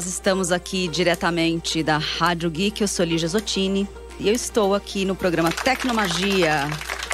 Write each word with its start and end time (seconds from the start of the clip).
nós 0.00 0.06
estamos 0.06 0.50
aqui 0.50 0.88
diretamente 0.88 1.82
da 1.82 1.98
Rádio 1.98 2.48
Geek. 2.48 2.80
Eu 2.80 2.88
sou 2.88 3.04
Lígia 3.04 3.28
Zottini 3.28 3.86
e 4.18 4.28
eu 4.28 4.34
estou 4.34 4.74
aqui 4.74 5.04
no 5.04 5.14
programa 5.14 5.52
Tecnomagia, 5.52 6.66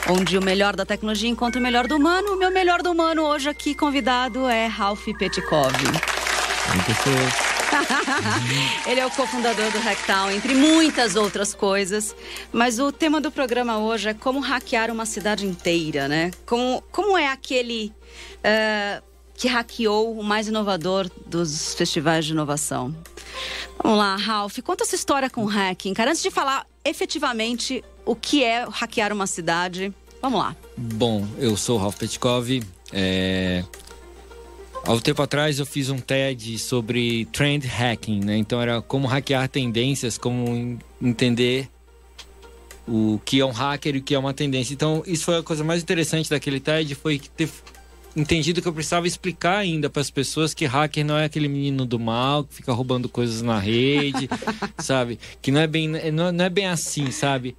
onde 0.08 0.38
o 0.38 0.40
melhor 0.40 0.76
da 0.76 0.86
tecnologia 0.86 1.28
encontra 1.28 1.58
o 1.58 1.62
melhor 1.62 1.88
do 1.88 1.96
humano. 1.96 2.34
O 2.34 2.36
meu 2.36 2.48
melhor 2.48 2.84
do 2.84 2.92
humano 2.92 3.24
hoje 3.24 3.48
aqui 3.48 3.74
convidado 3.74 4.46
é 4.46 4.68
Ralph 4.68 5.04
Petkov. 5.18 5.74
Ele 8.86 9.00
é 9.00 9.06
o 9.06 9.10
cofundador 9.10 9.68
do 9.72 9.80
Hacktown, 9.80 10.30
entre 10.30 10.54
muitas 10.54 11.16
outras 11.16 11.52
coisas. 11.52 12.14
Mas 12.52 12.78
o 12.78 12.92
tema 12.92 13.20
do 13.20 13.32
programa 13.32 13.78
hoje 13.78 14.10
é 14.10 14.14
como 14.14 14.38
hackear 14.38 14.92
uma 14.92 15.06
cidade 15.06 15.44
inteira, 15.44 16.06
né? 16.06 16.30
Como, 16.46 16.84
como 16.92 17.18
é 17.18 17.26
aquele 17.26 17.92
uh, 18.44 19.02
que 19.36 19.48
hackeou 19.48 20.18
o 20.18 20.24
mais 20.24 20.48
inovador 20.48 21.10
dos 21.26 21.74
festivais 21.74 22.24
de 22.24 22.32
inovação? 22.32 22.94
Vamos 23.82 23.98
lá, 23.98 24.16
Ralph, 24.16 24.58
conta 24.60 24.84
essa 24.84 24.94
história 24.94 25.28
com 25.28 25.44
hacking. 25.44 25.92
Cara, 25.92 26.10
antes 26.10 26.22
de 26.22 26.30
falar 26.30 26.66
efetivamente 26.84 27.84
o 28.04 28.16
que 28.16 28.42
é 28.42 28.64
hackear 28.68 29.12
uma 29.12 29.26
cidade, 29.26 29.92
vamos 30.22 30.38
lá. 30.38 30.56
Bom, 30.76 31.26
eu 31.38 31.56
sou 31.56 31.78
o 31.78 31.80
Ralph 31.80 31.96
Petkov. 31.96 32.62
É... 32.92 33.64
Há 34.84 34.92
um 34.92 35.00
tempo 35.00 35.20
atrás 35.20 35.58
eu 35.58 35.66
fiz 35.66 35.90
um 35.90 35.98
TED 35.98 36.58
sobre 36.58 37.24
trend 37.26 37.66
hacking, 37.66 38.24
né? 38.24 38.36
Então 38.36 38.62
era 38.62 38.80
como 38.80 39.08
hackear 39.08 39.48
tendências, 39.48 40.16
como 40.16 40.78
entender 41.02 41.68
o 42.86 43.20
que 43.24 43.40
é 43.40 43.44
um 43.44 43.50
hacker 43.50 43.96
e 43.96 43.98
o 43.98 44.02
que 44.02 44.14
é 44.14 44.18
uma 44.18 44.32
tendência. 44.32 44.72
Então 44.72 45.02
isso 45.04 45.24
foi 45.24 45.38
a 45.38 45.42
coisa 45.42 45.64
mais 45.64 45.82
interessante 45.82 46.30
daquele 46.30 46.60
TED, 46.60 46.94
foi 46.94 47.18
ter 47.18 47.50
entendido 48.16 48.62
que 48.62 48.66
eu 48.66 48.72
precisava 48.72 49.06
explicar 49.06 49.58
ainda 49.58 49.90
para 49.90 50.00
as 50.00 50.10
pessoas 50.10 50.54
que 50.54 50.64
hacker 50.64 51.04
não 51.04 51.16
é 51.16 51.26
aquele 51.26 51.48
menino 51.48 51.84
do 51.84 51.98
mal 51.98 52.44
que 52.44 52.54
fica 52.54 52.72
roubando 52.72 53.08
coisas 53.08 53.42
na 53.42 53.58
rede, 53.58 54.28
sabe? 54.78 55.20
Que 55.42 55.52
não 55.52 55.60
é 55.60 55.66
bem 55.66 55.88
não 56.12 56.44
é 56.44 56.48
bem 56.48 56.66
assim, 56.66 57.10
sabe? 57.10 57.56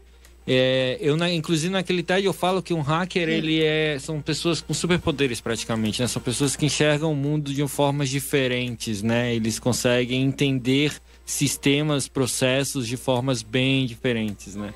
É, 0.50 0.98
eu, 1.02 1.18
na, 1.18 1.30
inclusive, 1.30 1.74
naquele 1.74 2.02
TED 2.02 2.26
eu 2.26 2.32
falo 2.32 2.64
que 2.64 2.74
um 2.74 2.80
hacker, 2.80 3.28
ele 3.28 3.62
é. 3.62 4.00
São 4.00 4.22
pessoas 4.22 4.62
com 4.62 4.74
superpoderes 4.74 5.42
praticamente, 5.42 6.02
né? 6.02 6.08
São 6.08 6.22
pessoas 6.22 6.56
que 6.56 6.66
enxergam 6.66 7.12
o 7.12 7.16
mundo 7.16 7.54
de 7.54 7.68
formas 7.68 8.08
diferentes, 8.08 9.04
né? 9.04 9.36
Eles 9.36 9.60
conseguem 9.60 10.24
entender 10.24 10.94
sistemas, 11.26 12.08
processos 12.08 12.88
de 12.88 12.96
formas 12.96 13.44
bem 13.44 13.86
diferentes, 13.86 14.56
né? 14.56 14.74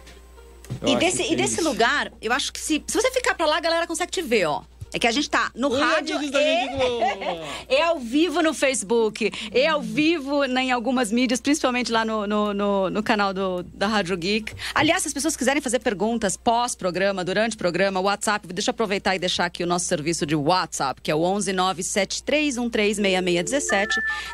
e 0.86 0.96
desse, 0.96 1.24
e 1.24 1.36
desse 1.36 1.62
lugar, 1.62 2.12
eu 2.22 2.32
acho 2.32 2.52
que 2.52 2.60
se, 2.60 2.82
se 2.86 3.02
você 3.02 3.12
ficar 3.12 3.36
pra 3.36 3.46
lá, 3.46 3.58
a 3.58 3.62
galera 3.62 3.88
consegue 3.88 4.12
te 4.12 4.22
ver, 4.22 4.46
ó. 4.46 4.64
É 4.94 5.00
que 5.00 5.08
a 5.08 5.12
gente 5.12 5.30
tá 5.30 5.50
no 5.56 5.70
Oi, 5.70 5.80
rádio 5.80 6.22
e, 6.22 6.30
é 7.74 7.84
ao 7.84 7.98
vivo 8.00 8.42
no 8.42 8.54
Facebook, 8.54 9.32
é 9.52 9.68
ao 9.68 9.82
vivo 9.82 10.44
né, 10.44 10.64
em 10.64 10.72
algumas 10.72 11.10
mídias, 11.12 11.40
principalmente 11.40 11.90
lá 11.92 12.04
no, 12.04 12.28
no, 12.28 12.54
no, 12.54 12.90
no, 12.90 13.02
canal 13.02 13.34
do, 13.34 13.64
da 13.64 13.88
Rádio 13.88 14.18
Geek. 14.18 14.54
Aliás, 14.76 15.04
se 15.04 15.08
as 15.08 15.14
pessoas 15.14 15.38
quiserem 15.38 15.62
fazer 15.62 15.80
perguntas 15.80 16.36
pós-programa, 16.36 17.24
durante 17.24 17.56
o 17.56 17.58
programa, 17.58 18.02
WhatsApp, 18.02 18.46
deixa 18.48 18.70
eu 18.70 18.74
aproveitar 18.74 19.16
e 19.16 19.20
deixar 19.20 19.46
aqui 19.46 19.64
o 19.64 19.68
nosso 19.68 19.86
serviço 19.86 20.26
de 20.26 20.36
WhatsApp, 20.36 21.00
que 21.02 21.10
é 21.10 21.16
o 21.16 21.22
11973136617. 21.22 23.88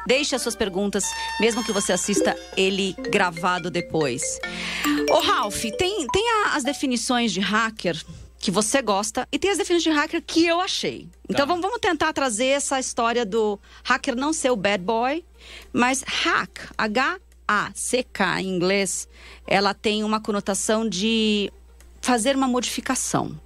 Deixe 0.07 0.35
as 0.35 0.41
suas 0.41 0.55
perguntas, 0.55 1.03
mesmo 1.39 1.63
que 1.63 1.71
você 1.71 1.93
assista 1.93 2.35
ele 2.55 2.95
gravado 3.11 3.69
depois. 3.69 4.23
Ô, 5.11 5.19
Ralph, 5.19 5.65
tem, 5.77 6.07
tem 6.07 6.31
a, 6.45 6.55
as 6.55 6.63
definições 6.63 7.31
de 7.31 7.39
hacker 7.39 8.03
que 8.39 8.51
você 8.51 8.81
gosta 8.81 9.27
e 9.31 9.39
tem 9.39 9.49
as 9.49 9.57
definições 9.57 9.83
de 9.83 9.99
hacker 9.99 10.23
que 10.25 10.45
eu 10.45 10.59
achei. 10.61 11.09
Então 11.27 11.45
tá. 11.45 11.45
vamos, 11.45 11.61
vamos 11.61 11.79
tentar 11.79 12.13
trazer 12.13 12.47
essa 12.47 12.79
história 12.79 13.25
do 13.25 13.59
hacker 13.83 14.15
não 14.15 14.31
ser 14.31 14.51
o 14.51 14.55
bad 14.55 14.83
boy, 14.83 15.25
mas 15.73 16.03
hack, 16.05 16.71
H-A-C-K 16.77 18.41
em 18.41 18.47
inglês, 18.47 19.07
ela 19.45 19.73
tem 19.73 20.03
uma 20.03 20.21
conotação 20.21 20.87
de 20.87 21.51
fazer 22.01 22.35
uma 22.35 22.47
modificação. 22.47 23.39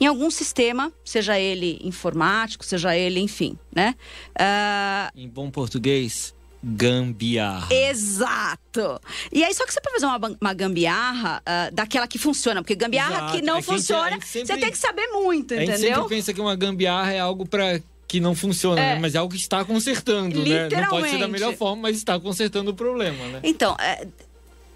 Em 0.00 0.06
algum 0.06 0.30
sistema, 0.30 0.92
seja 1.04 1.38
ele 1.38 1.78
informático, 1.82 2.64
seja 2.64 2.96
ele, 2.96 3.20
enfim, 3.20 3.58
né? 3.74 3.94
Uh... 4.34 5.18
Em 5.20 5.28
bom 5.28 5.50
português, 5.50 6.34
gambiarra. 6.62 7.68
Exato. 7.72 9.00
E 9.32 9.44
aí, 9.44 9.54
só 9.54 9.64
que 9.64 9.72
você 9.72 9.80
pode 9.80 10.00
fazer 10.00 10.06
uma, 10.06 10.36
uma 10.40 10.54
gambiarra 10.54 11.42
uh, 11.42 11.74
daquela 11.74 12.06
que 12.06 12.18
funciona, 12.18 12.62
porque 12.62 12.74
gambiarra 12.74 13.16
Exato. 13.16 13.32
que 13.32 13.42
não 13.42 13.58
é 13.58 13.62
funciona, 13.62 14.18
sempre, 14.22 14.46
você 14.46 14.58
tem 14.58 14.70
que 14.70 14.78
saber 14.78 15.06
muito, 15.08 15.54
entendeu? 15.54 15.74
A 15.74 15.78
gente 15.78 15.94
sempre 15.94 16.08
pensa 16.08 16.34
que 16.34 16.40
uma 16.40 16.56
gambiarra 16.56 17.12
é 17.12 17.20
algo 17.20 17.46
para 17.46 17.80
que 18.06 18.20
não 18.20 18.34
funciona, 18.34 18.80
é. 18.80 18.94
né? 18.94 19.00
mas 19.00 19.14
é 19.14 19.18
algo 19.18 19.32
que 19.32 19.38
está 19.38 19.64
consertando, 19.64 20.42
né? 20.44 20.68
Não 20.70 20.88
pode 20.88 21.10
ser 21.10 21.18
da 21.18 21.28
melhor 21.28 21.54
forma, 21.54 21.82
mas 21.82 21.96
está 21.96 22.18
consertando 22.18 22.70
o 22.70 22.74
problema, 22.74 23.22
né? 23.28 23.40
Então, 23.42 23.76
é, 23.78 24.06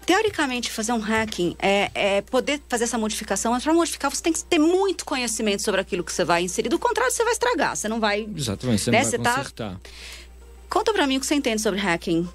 teoricamente, 0.05 0.69
fazer 0.69 0.93
um 0.93 0.99
hacking 0.99 1.55
é, 1.59 1.89
é 1.95 2.21
poder 2.21 2.61
fazer 2.69 2.83
essa 2.83 2.97
modificação. 2.97 3.51
Mas 3.51 3.63
para 3.63 3.73
modificar, 3.73 4.13
você 4.13 4.21
tem 4.21 4.33
que 4.33 4.43
ter 4.43 4.59
muito 4.59 5.05
conhecimento 5.05 5.63
sobre 5.63 5.81
aquilo 5.81 6.03
que 6.03 6.11
você 6.11 6.23
vai 6.23 6.43
inserir. 6.43 6.69
Do 6.69 6.77
contrário, 6.77 7.11
você 7.11 7.23
vai 7.23 7.33
estragar. 7.33 7.75
Você 7.75 7.87
não 7.87 7.99
vai. 7.99 8.27
Exatamente, 8.35 8.83
você 8.83 8.91
né? 8.91 8.97
não 8.97 9.03
vai 9.03 9.11
você 9.11 9.17
tá 9.17 9.35
consertar. 9.35 9.73
Tá... 9.73 9.79
Conta 10.73 10.91
para 10.91 11.05
mim 11.05 11.17
o 11.17 11.19
que 11.19 11.27
você 11.27 11.35
entende 11.35 11.61
sobre 11.61 11.79
hacking. 11.79 12.27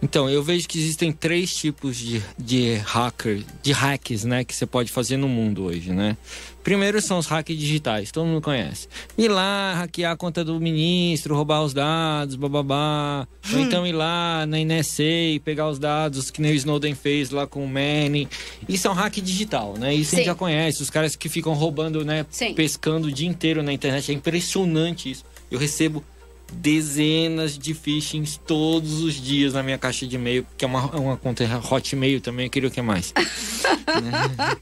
Então, 0.00 0.30
eu 0.30 0.44
vejo 0.44 0.68
que 0.68 0.78
existem 0.78 1.10
três 1.10 1.52
tipos 1.52 1.96
de, 1.96 2.22
de 2.38 2.74
hacker, 2.76 3.42
de 3.60 3.72
hacks, 3.72 4.22
né, 4.22 4.44
que 4.44 4.54
você 4.54 4.64
pode 4.64 4.92
fazer 4.92 5.16
no 5.16 5.28
mundo 5.28 5.64
hoje, 5.64 5.90
né? 5.90 6.16
Primeiro 6.62 7.02
são 7.02 7.18
os 7.18 7.26
hacks 7.26 7.58
digitais, 7.58 8.12
todo 8.12 8.26
mundo 8.26 8.40
conhece. 8.40 8.86
Ir 9.18 9.26
lá, 9.26 9.74
hackear 9.74 10.12
a 10.12 10.16
conta 10.16 10.44
do 10.44 10.60
ministro, 10.60 11.34
roubar 11.34 11.64
os 11.64 11.74
dados, 11.74 12.36
bababá. 12.36 13.26
Hum. 13.50 13.56
Ou 13.56 13.60
então 13.60 13.84
ir 13.84 13.92
lá 13.92 14.46
na 14.46 14.58
NSA 14.58 15.02
e 15.02 15.40
pegar 15.40 15.68
os 15.68 15.80
dados 15.80 16.30
que 16.30 16.40
nem 16.40 16.52
o 16.52 16.54
Snowden 16.54 16.94
fez 16.94 17.30
lá 17.30 17.44
com 17.44 17.64
o 17.64 17.68
Manning. 17.68 18.28
Isso 18.68 18.86
é 18.86 18.90
um 18.90 18.94
hack 18.94 19.16
digital, 19.20 19.74
né? 19.76 19.92
Isso 19.92 20.10
Sim. 20.10 20.16
a 20.16 20.18
gente 20.20 20.26
já 20.26 20.34
conhece. 20.36 20.80
Os 20.80 20.90
caras 20.90 21.16
que 21.16 21.28
ficam 21.28 21.54
roubando, 21.54 22.04
né? 22.04 22.24
Sim. 22.30 22.54
Pescando 22.54 23.08
o 23.08 23.12
dia 23.12 23.28
inteiro 23.28 23.64
na 23.64 23.72
internet. 23.72 24.12
É 24.12 24.14
impressionante 24.14 25.10
isso. 25.10 25.24
Eu 25.50 25.58
recebo 25.58 26.04
dezenas 26.52 27.58
de 27.58 27.74
phishings 27.74 28.36
todos 28.46 29.00
os 29.02 29.14
dias 29.14 29.54
na 29.54 29.62
minha 29.62 29.78
caixa 29.78 30.06
de 30.06 30.16
e-mail, 30.16 30.46
que 30.56 30.64
é 30.64 30.68
uma, 30.68 30.86
uma 30.96 31.16
conta 31.16 31.44
Hotmail 31.70 32.20
também, 32.20 32.46
eu 32.46 32.50
queria 32.50 32.68
o 32.68 32.72
que 32.72 32.82
mais. 32.82 33.12
né? 33.16 34.12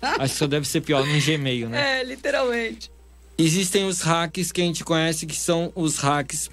Acho 0.00 0.32
que 0.32 0.38
só 0.38 0.46
deve 0.46 0.66
ser 0.66 0.80
pior 0.80 1.06
no 1.06 1.20
Gmail, 1.20 1.68
né? 1.68 2.00
É, 2.00 2.04
literalmente. 2.04 2.90
Existem 3.36 3.86
os 3.86 4.00
hacks 4.00 4.50
que 4.50 4.60
a 4.60 4.64
gente 4.64 4.84
conhece, 4.84 5.26
que 5.26 5.36
são 5.36 5.72
os 5.74 5.98
hacks 5.98 6.50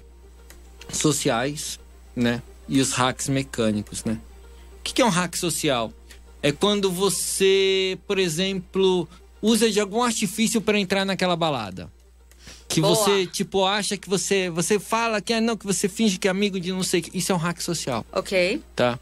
sociais, 0.92 1.80
né? 2.14 2.42
E 2.68 2.80
os 2.80 2.92
hacks 2.92 3.28
mecânicos, 3.28 4.04
né? 4.04 4.18
O 4.80 4.82
que 4.82 5.02
é 5.02 5.04
um 5.04 5.10
hack 5.10 5.36
social? 5.36 5.92
É 6.42 6.52
quando 6.52 6.90
você, 6.90 7.98
por 8.06 8.18
exemplo, 8.18 9.08
usa 9.42 9.70
de 9.70 9.80
algum 9.80 10.02
artifício 10.02 10.60
para 10.60 10.78
entrar 10.78 11.04
naquela 11.04 11.36
balada 11.36 11.90
que 12.68 12.80
Boa. 12.80 12.94
você, 12.94 13.26
tipo, 13.26 13.64
acha 13.64 13.96
que 13.96 14.08
você. 14.08 14.50
Você 14.50 14.78
fala 14.78 15.20
que 15.20 15.32
é 15.32 15.40
não, 15.40 15.56
que 15.56 15.66
você 15.66 15.88
finge 15.88 16.18
que 16.18 16.28
é 16.28 16.30
amigo 16.30 16.58
de 16.58 16.72
não 16.72 16.82
sei 16.82 17.00
que. 17.00 17.16
Isso 17.16 17.32
é 17.32 17.34
um 17.34 17.38
hack 17.38 17.60
social. 17.60 18.04
Ok. 18.12 18.60
Tá? 18.74 18.98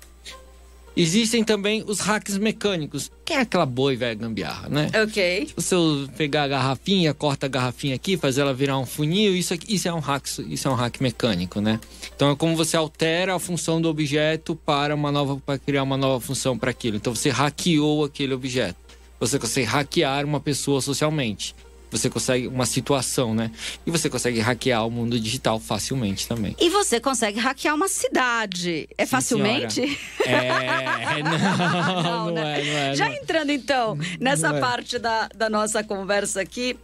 Existem 0.97 1.42
também 1.42 1.82
os 1.84 1.98
hacks 1.98 2.38
mecânicos, 2.38 3.10
que 3.25 3.32
é 3.32 3.41
aquela 3.41 3.66
boi 3.66 3.97
velha 3.97 4.14
gambiarra, 4.14 4.69
né? 4.69 4.88
Ok. 5.02 5.48
Se 5.48 5.54
você 5.56 6.12
pegar 6.16 6.44
a 6.44 6.48
garrafinha, 6.48 7.12
corta 7.12 7.47
a 7.47 7.48
garrafinha 7.48 7.97
aqui, 7.97 8.16
fazer 8.16 8.42
ela 8.42 8.54
virar 8.54 8.78
um 8.78 8.86
funil, 8.86 9.34
isso, 9.34 9.52
aqui, 9.52 9.75
isso, 9.75 9.88
é 9.88 9.92
um 9.92 9.98
hack, 9.98 10.25
isso 10.48 10.69
é 10.69 10.70
um 10.70 10.75
hack 10.75 11.00
mecânico, 11.00 11.60
né? 11.60 11.81
Então 12.14 12.31
é 12.31 12.36
como 12.36 12.54
você 12.54 12.76
altera 12.76 13.34
a 13.34 13.41
função 13.41 13.81
do 13.82 13.88
objeto 13.88 14.54
para 14.54 14.94
uma 14.94 15.10
nova 15.10 15.36
para 15.44 15.58
criar 15.58 15.82
uma 15.82 15.96
nova 15.96 16.25
função 16.25 16.56
para 16.56 16.70
aquilo. 16.70 16.96
Então 16.96 17.12
você 17.12 17.28
hackeou 17.28 18.04
aquele 18.04 18.32
objeto. 18.32 18.76
Você 19.19 19.36
consegue 19.36 19.66
hackear 19.66 20.25
uma 20.25 20.38
pessoa 20.38 20.81
socialmente 20.81 21.56
você 21.97 22.10
consegue 22.10 22.49
uma 22.49 22.66
situação, 22.66 23.34
né? 23.34 23.53
E 23.87 23.91
você 23.91 24.10
consegue 24.10 24.41
hackear 24.41 24.84
o 24.84 24.91
mundo 24.91 25.19
digital 25.19 25.61
facilmente 25.61 26.26
também. 26.26 26.56
E 26.58 26.69
você 26.69 26.99
consegue 26.99 27.38
hackear 27.38 27.75
uma 27.75 27.87
cidade. 27.87 28.88
É 28.99 29.05
Sim, 29.05 29.11
facilmente? 29.11 29.99
É, 30.26 31.23
não, 31.23 32.02
não, 32.02 32.02
não, 32.26 32.31
né? 32.32 32.61
é, 32.61 32.64
não 32.64 32.79
é. 32.79 32.94
Já 32.96 33.08
não. 33.08 33.14
entrando 33.14 33.50
então 33.50 33.96
nessa 34.19 34.49
é. 34.49 34.61
parte 34.61 34.99
da, 34.99 35.29
da 35.29 35.49
nossa 35.49 35.85
conversa 35.85 36.41
aqui, 36.41 36.76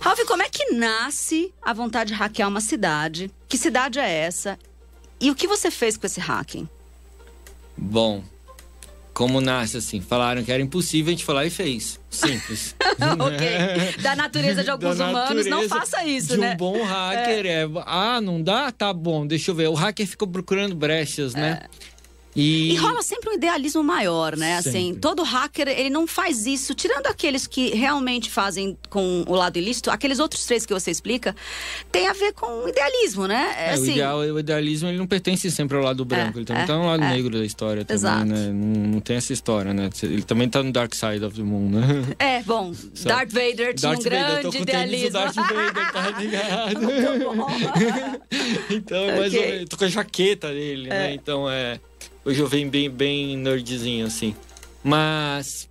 Ralf, 0.00 0.20
como 0.26 0.42
é 0.42 0.48
que 0.50 0.74
nasce 0.74 1.52
a 1.62 1.72
vontade 1.72 2.12
de 2.12 2.18
hackear 2.18 2.48
uma 2.48 2.60
cidade? 2.60 3.30
Que 3.48 3.56
cidade 3.56 3.98
é 3.98 4.10
essa? 4.10 4.58
E 5.18 5.30
o 5.30 5.34
que 5.34 5.46
você 5.46 5.70
fez 5.70 5.96
com 5.96 6.04
esse 6.04 6.20
hacking? 6.20 6.68
Bom, 7.76 8.22
como 9.12 9.40
nasce 9.40 9.76
assim. 9.76 10.00
Falaram 10.00 10.42
que 10.42 10.50
era 10.50 10.62
impossível, 10.62 11.10
a 11.10 11.12
gente 11.12 11.24
foi 11.24 11.34
lá 11.34 11.44
e 11.44 11.50
fez. 11.50 12.00
Simples. 12.10 12.74
ok. 13.18 14.02
Da 14.02 14.16
natureza 14.16 14.64
de 14.64 14.70
alguns 14.70 14.98
da 14.98 15.08
humanos, 15.08 15.46
não 15.46 15.68
faça 15.68 16.04
isso, 16.04 16.34
de 16.34 16.38
né? 16.38 16.52
um 16.52 16.56
bom 16.56 16.82
hacker 16.82 17.46
é. 17.46 17.62
é. 17.62 17.68
Ah, 17.86 18.20
não 18.20 18.42
dá? 18.42 18.70
Tá 18.70 18.92
bom, 18.92 19.26
deixa 19.26 19.50
eu 19.50 19.54
ver. 19.54 19.68
O 19.68 19.74
hacker 19.74 20.06
ficou 20.06 20.28
procurando 20.28 20.74
brechas, 20.74 21.34
né? 21.34 21.62
É. 22.34 22.40
E, 22.40 22.72
E 22.72 22.76
rola 22.76 23.02
sempre 23.02 23.30
um 23.30 23.34
idealismo 23.34 23.82
maior, 23.82 24.36
né? 24.36 24.56
Assim, 24.56 24.86
Sempre. 24.86 25.00
todo 25.00 25.22
hacker, 25.22 25.68
ele 25.68 25.90
não 25.90 26.06
faz 26.06 26.46
isso, 26.46 26.74
tirando 26.74 27.06
aqueles 27.06 27.46
que 27.46 27.70
realmente 27.70 28.30
fazem 28.30 28.76
com 28.88 29.24
o 29.26 29.34
lado 29.34 29.58
ilícito, 29.58 29.90
aqueles 29.90 30.18
outros 30.18 30.44
três 30.44 30.64
que 30.64 30.72
você 30.72 30.90
explica, 30.90 31.34
tem 31.90 32.08
a 32.08 32.12
ver 32.12 32.32
com 32.32 32.68
idealismo, 32.68 33.26
né? 33.26 33.54
É, 33.58 33.70
o, 33.70 33.74
assim, 33.74 33.92
ideal, 33.92 34.18
o 34.18 34.38
idealismo 34.38 34.88
ele 34.88 34.98
não 34.98 35.06
pertence 35.06 35.50
sempre 35.50 35.76
ao 35.76 35.82
lado 35.82 36.04
branco, 36.04 36.38
ele 36.38 36.46
também 36.46 36.62
é, 36.62 36.66
tá 36.66 36.76
no 36.76 36.86
lado 36.86 37.02
é. 37.02 37.08
negro 37.10 37.38
da 37.38 37.44
história 37.44 37.84
também, 37.84 37.96
Exato. 37.96 38.24
né? 38.24 38.48
Não, 38.48 38.92
não 38.92 39.00
tem 39.00 39.16
essa 39.16 39.32
história, 39.32 39.74
né? 39.74 39.90
Ele 40.02 40.22
também 40.22 40.48
tá 40.48 40.62
no 40.62 40.72
Dark 40.72 40.94
Side 40.94 41.24
of 41.24 41.36
the 41.36 41.42
Moon, 41.42 41.68
né? 41.70 41.82
É, 42.18 42.42
bom, 42.42 42.72
Darth 43.04 43.30
Vader 43.30 43.74
tinha 43.74 43.90
Darth 43.92 44.00
um 44.00 44.02
Vader, 44.02 44.40
grande 44.40 44.58
o 44.58 44.62
idealismo. 44.62 45.10
Darth 45.10 45.34
Vader, 45.34 45.92
tá 45.92 46.10
ligado? 46.18 46.72
Então, 48.70 49.04
é 49.04 49.18
mais 49.18 49.34
ou 49.34 49.40
menos, 49.40 49.68
tô 49.68 49.76
com 49.76 49.84
a 49.84 49.88
jaqueta 49.88 50.48
dele, 50.48 50.88
né? 50.88 51.14
Então 51.14 51.50
é. 51.50 51.78
Hoje 52.24 52.40
eu 52.40 52.46
venho 52.46 52.70
bem, 52.70 52.88
bem 52.90 53.36
nerdzinho, 53.36 54.06
assim. 54.06 54.34
Mas. 54.82 55.68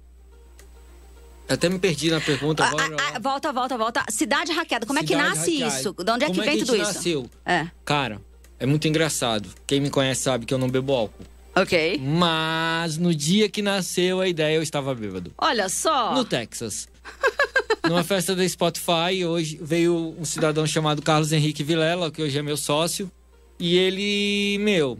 Até 1.47 1.67
me 1.67 1.77
perdi 1.79 2.09
na 2.09 2.21
pergunta 2.21 2.63
Ah, 2.63 2.67
agora. 2.67 2.95
ah, 2.99 3.11
ah, 3.15 3.19
volta, 3.19 3.51
volta, 3.51 3.77
volta. 3.77 4.05
Cidade 4.09 4.51
hackeada, 4.53 4.85
como 4.85 4.99
é 4.99 5.01
que 5.01 5.09
Cidade 5.09 5.29
nasce 5.29 5.51
hackeada. 5.51 5.79
isso? 5.79 5.93
De 5.93 6.11
onde 6.11 6.23
é 6.23 6.27
que 6.27 6.33
Como 6.33 6.45
vem 6.45 6.55
a 6.55 6.59
tudo 6.65 6.75
gente 6.77 6.81
isso? 6.85 6.93
nasceu? 6.95 7.29
É, 7.45 7.67
Cara, 7.83 8.21
é 8.57 8.65
muito 8.65 8.87
engraçado. 8.87 9.49
Quem 9.67 9.81
me 9.81 9.89
conhece 9.89 10.21
sabe 10.23 10.45
que 10.45 10.53
eu 10.53 10.57
não 10.57 10.69
bebo 10.69 10.93
álcool. 10.93 11.25
ok. 11.55 11.99
Mas 12.01 12.97
no 12.97 13.13
dia 13.13 13.49
que 13.49 13.61
nasceu 13.61 14.21
a 14.21 14.27
ideia, 14.29 14.55
eu 14.55 14.61
estava 14.63 14.95
bêbado. 14.95 15.33
Olha 15.37 15.67
só. 15.67 16.13
No 16.15 16.23
Texas. 16.23 16.87
Numa 17.83 18.03
festa 18.03 18.33
da 18.33 18.47
Spotify, 18.47 19.25
hoje 19.27 19.59
veio 19.61 20.15
um 20.17 20.23
cidadão 20.23 20.65
chamado 20.65 21.01
Carlos 21.01 21.33
Henrique 21.33 21.63
Vilela, 21.63 22.09
que 22.11 22.21
hoje 22.21 22.37
é 22.37 22.41
meu 22.41 22.55
sócio. 22.55 23.11
E 23.59 23.75
ele, 23.77 24.57
meu, 24.59 24.97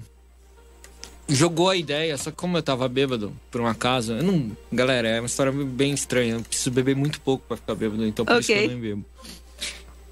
jogou 1.32 1.70
a 1.70 1.76
ideia, 1.76 2.18
só 2.18 2.30
que 2.32 2.38
como 2.38 2.58
eu 2.58 2.64
tava 2.64 2.88
bêbado, 2.88 3.34
por 3.50 3.62
um 3.62 3.68
acaso, 3.68 4.14
eu 4.14 4.24
não. 4.24 4.52
Galera, 4.72 5.08
é 5.08 5.20
uma 5.20 5.26
história 5.26 5.52
bem 5.52 5.94
estranha. 5.94 6.36
Eu 6.36 6.42
preciso 6.42 6.72
beber 6.72 6.96
muito 6.96 7.20
pouco 7.22 7.44
pra 7.48 7.58
ficar 7.58 7.76
bêbado, 7.76 8.06
então 8.06 8.26
por 8.26 8.40
isso 8.40 8.48
que 8.48 8.54
eu 8.60 8.68
nem 8.68 8.80
bebo. 8.80 9.06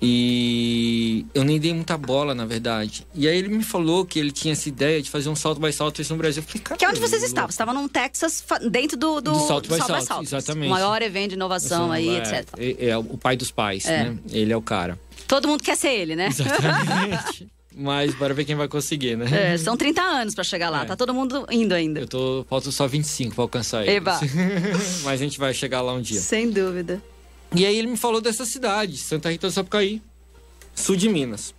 E 0.01 1.25
eu 1.33 1.44
nem 1.44 1.60
dei 1.60 1.74
muita 1.74 1.98
bola, 1.98 2.33
na 2.33 2.45
verdade. 2.45 3.06
E 3.13 3.27
aí 3.27 3.38
ele 3.38 3.50
me 3.50 3.63
falou 3.63 4.06
que 4.06 4.18
ele 4.18 4.31
tinha 4.31 4.54
essa 4.54 4.69
ideia 4.69 5.01
de 5.01 5.10
fazer 5.10 5.27
um 5.27 5.36
salto 5.36 5.60
by 5.60 5.74
salto 5.74 6.01
isso 6.01 6.13
no 6.13 6.18
Brasil. 6.18 6.42
Eu 6.42 6.48
falei, 6.48 6.62
cara. 6.63 6.77
Que 6.77 6.86
é 6.86 6.89
onde 6.89 7.01
vocês 7.01 7.22
estavam? 7.22 7.50
Você 7.50 7.56
estava 7.56 7.74
num 7.74 7.88
Texas, 7.89 8.42
dentro 8.72 8.95
do, 8.98 9.19
do, 9.19 9.33
Do 9.33 9.39
Salto 9.39 9.68
by 9.68 9.75
Salto 9.77 10.06
Salto, 10.06 10.24
exatamente. 10.24 10.68
O 10.68 10.72
maior 10.72 11.01
evento 11.01 11.30
de 11.31 11.36
inovação 11.36 11.92
aí, 11.92 12.07
é, 12.07 12.18
etc. 12.19 12.48
É, 12.57 12.86
é 12.88 12.98
o 12.98 13.18
pai 13.18 13.36
dos 13.36 13.51
pais, 13.51 13.86
É. 13.86 14.06
né? 14.06 14.18
Ele 14.31 14.54
é 14.54 14.57
o 14.57 14.62
cara. 14.62 14.98
Todo 15.27 15.50
mundo 15.50 15.62
quer 15.62 15.75
ser 15.75 15.89
ele, 15.89 16.15
né? 16.15 16.27
Exatamente. 16.27 17.48
Mas 17.81 18.13
bora 18.13 18.33
ver 18.33 18.43
quem 18.43 18.55
vai 18.55 18.67
conseguir, 18.67 19.15
né? 19.15 19.53
É, 19.53 19.57
são 19.57 19.77
30 19.77 20.01
anos 20.01 20.35
pra 20.35 20.43
chegar 20.43 20.69
lá. 20.69 20.81
É. 20.81 20.85
Tá 20.85 20.97
todo 20.97 21.13
mundo 21.13 21.45
indo 21.49 21.73
ainda. 21.73 22.01
Eu 22.01 22.07
tô. 22.07 22.45
Falta 22.49 22.71
só 22.71 22.85
25 22.87 23.35
pra 23.35 23.43
alcançar 23.45 23.83
ele. 23.83 23.91
Eba. 23.95 24.19
Mas 25.03 25.13
a 25.21 25.23
gente 25.23 25.39
vai 25.39 25.53
chegar 25.53 25.81
lá 25.81 25.93
um 25.93 26.01
dia. 26.01 26.19
Sem 26.19 26.49
dúvida. 26.51 27.01
E 27.55 27.65
aí 27.65 27.77
ele 27.77 27.87
me 27.87 27.95
falou 27.97 28.19
dessa 28.19 28.45
cidade, 28.45 28.97
Santa 28.97 29.31
Rita 29.31 29.47
do 29.47 29.53
Sapucaí, 29.53 30.01
sul 30.75 30.95
de 30.97 31.07
Minas. 31.07 31.55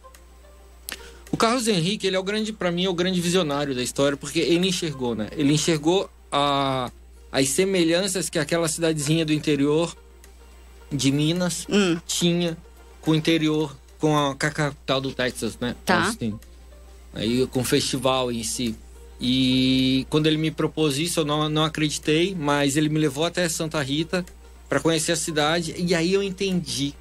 O 1.33 1.37
Carlos 1.37 1.67
Henrique, 1.67 2.07
ele 2.07 2.17
é 2.17 2.19
o 2.19 2.23
grande, 2.23 2.53
para 2.53 2.71
mim, 2.71 2.85
é 2.85 2.89
o 2.89 2.95
grande 2.95 3.21
visionário 3.21 3.75
da 3.75 3.83
história, 3.83 4.17
porque 4.17 4.41
ele 4.41 4.69
enxergou, 4.69 5.15
né? 5.15 5.29
Ele 5.33 5.53
enxergou 5.53 6.09
a, 6.31 6.91
as 7.33 7.49
semelhanças 7.49 8.29
que 8.29 8.39
aquela 8.39 8.69
cidadezinha 8.69 9.25
do 9.25 9.33
interior 9.33 9.97
de 10.93 11.11
Minas 11.11 11.67
Hum. 11.69 11.99
tinha 12.07 12.57
com 13.01 13.13
o 13.13 13.15
interior, 13.15 13.77
com 14.01 14.17
a, 14.17 14.35
com 14.35 14.47
a 14.47 14.51
capital 14.51 15.01
do 15.01 15.13
Texas, 15.13 15.59
né? 15.61 15.77
Tá. 15.85 16.07
Austin. 16.07 16.39
Aí 17.15 17.47
com 17.49 17.61
o 17.61 17.65
festival 17.65 18.33
em 18.33 18.43
si. 18.43 18.75
E 19.21 20.07
quando 20.09 20.27
ele 20.27 20.39
me 20.39 20.51
propôs 20.51 20.97
isso, 20.99 21.21
eu 21.21 21.25
não, 21.25 21.49
não 21.49 21.65
acreditei, 21.65 22.35
mas 22.35 22.77
ele 22.77 22.89
me 22.89 22.99
levou 22.99 23.25
até 23.27 23.47
Santa 23.49 23.81
Rita 23.83 24.25
para 24.69 24.81
conhecer 24.81 25.13
a 25.13 25.17
cidade 25.17 25.75
e 25.77 25.95
aí 25.95 26.13
eu 26.15 26.23
entendi 26.23 26.95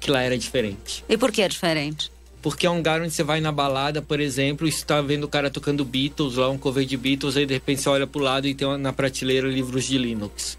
que 0.00 0.10
lá 0.10 0.22
era 0.22 0.36
diferente. 0.36 1.04
E 1.08 1.16
por 1.16 1.30
que 1.30 1.42
é 1.42 1.48
diferente? 1.48 2.10
Porque 2.42 2.66
é 2.66 2.70
um 2.70 2.78
lugar 2.78 3.02
onde 3.02 3.12
você 3.12 3.22
vai 3.22 3.38
na 3.40 3.52
balada, 3.52 4.00
por 4.00 4.18
exemplo, 4.18 4.66
e 4.66 4.72
você 4.72 4.82
tá 4.82 5.00
vendo 5.02 5.24
o 5.24 5.28
cara 5.28 5.50
tocando 5.50 5.84
Beatles, 5.84 6.36
lá 6.36 6.48
um 6.48 6.56
cover 6.56 6.86
de 6.86 6.96
Beatles, 6.96 7.36
aí 7.36 7.44
de 7.44 7.52
repente 7.52 7.82
você 7.82 7.88
olha 7.90 8.06
pro 8.06 8.22
lado 8.22 8.48
e 8.48 8.54
tem 8.54 8.66
uma- 8.66 8.78
na 8.78 8.92
prateleira 8.94 9.46
livros 9.46 9.84
de 9.84 9.98
Linux. 9.98 10.56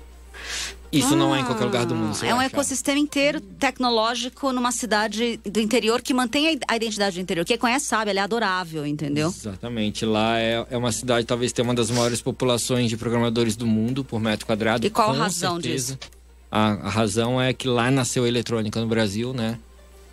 Isso 0.92 1.16
não 1.16 1.34
é 1.36 1.40
em 1.40 1.46
qualquer 1.46 1.66
lugar 1.66 1.86
do 1.86 1.96
mundo. 1.96 2.14
você 2.16 2.28
É 2.28 2.34
um 2.34 2.40
achar. 2.40 2.48
ecossistema 2.48 3.00
inteiro 3.00 3.40
tecnológico 3.40 4.52
numa 4.52 4.72
cidade 4.72 5.40
do 5.46 5.60
interior 5.60 6.02
que 6.02 6.14
mantém 6.14 6.60
a- 6.68 6.76
identidade 6.76 7.16
do 7.16 7.22
interior. 7.22 7.46
Quem 7.46 7.58
conhece 7.58 7.86
sabe, 7.86 8.12
ela 8.12 8.20
é 8.20 8.24
adorável, 8.24 8.86
entendeu? 8.86 9.30
Exatamente. 9.30 10.06
Lá 10.06 10.38
é, 10.40 10.66
é 10.70 10.78
uma 10.78 10.92
cidade, 10.92 11.26
talvez 11.26 11.52
tenha 11.54 11.64
uma 11.68 11.74
das 11.74 11.90
maiores 11.90 12.22
populações 12.22 12.90
de 12.90 12.98
programadores 12.98 13.56
do 13.56 13.66
mundo 13.66 14.04
por 14.04 14.20
metro 14.20 14.46
quadrado. 14.46 14.86
E 14.86 14.90
qual 14.90 15.12
a 15.12 15.14
razão 15.18 15.56
certeza. 15.62 15.98
A, 16.52 16.72
a 16.74 16.90
razão 16.90 17.42
é 17.42 17.54
que 17.54 17.68
lá 17.68 17.90
nasceu 17.90 18.26
a 18.26 18.28
eletrônica 18.28 18.80
no 18.82 18.88
Brasil, 18.88 19.34
né? 19.34 19.58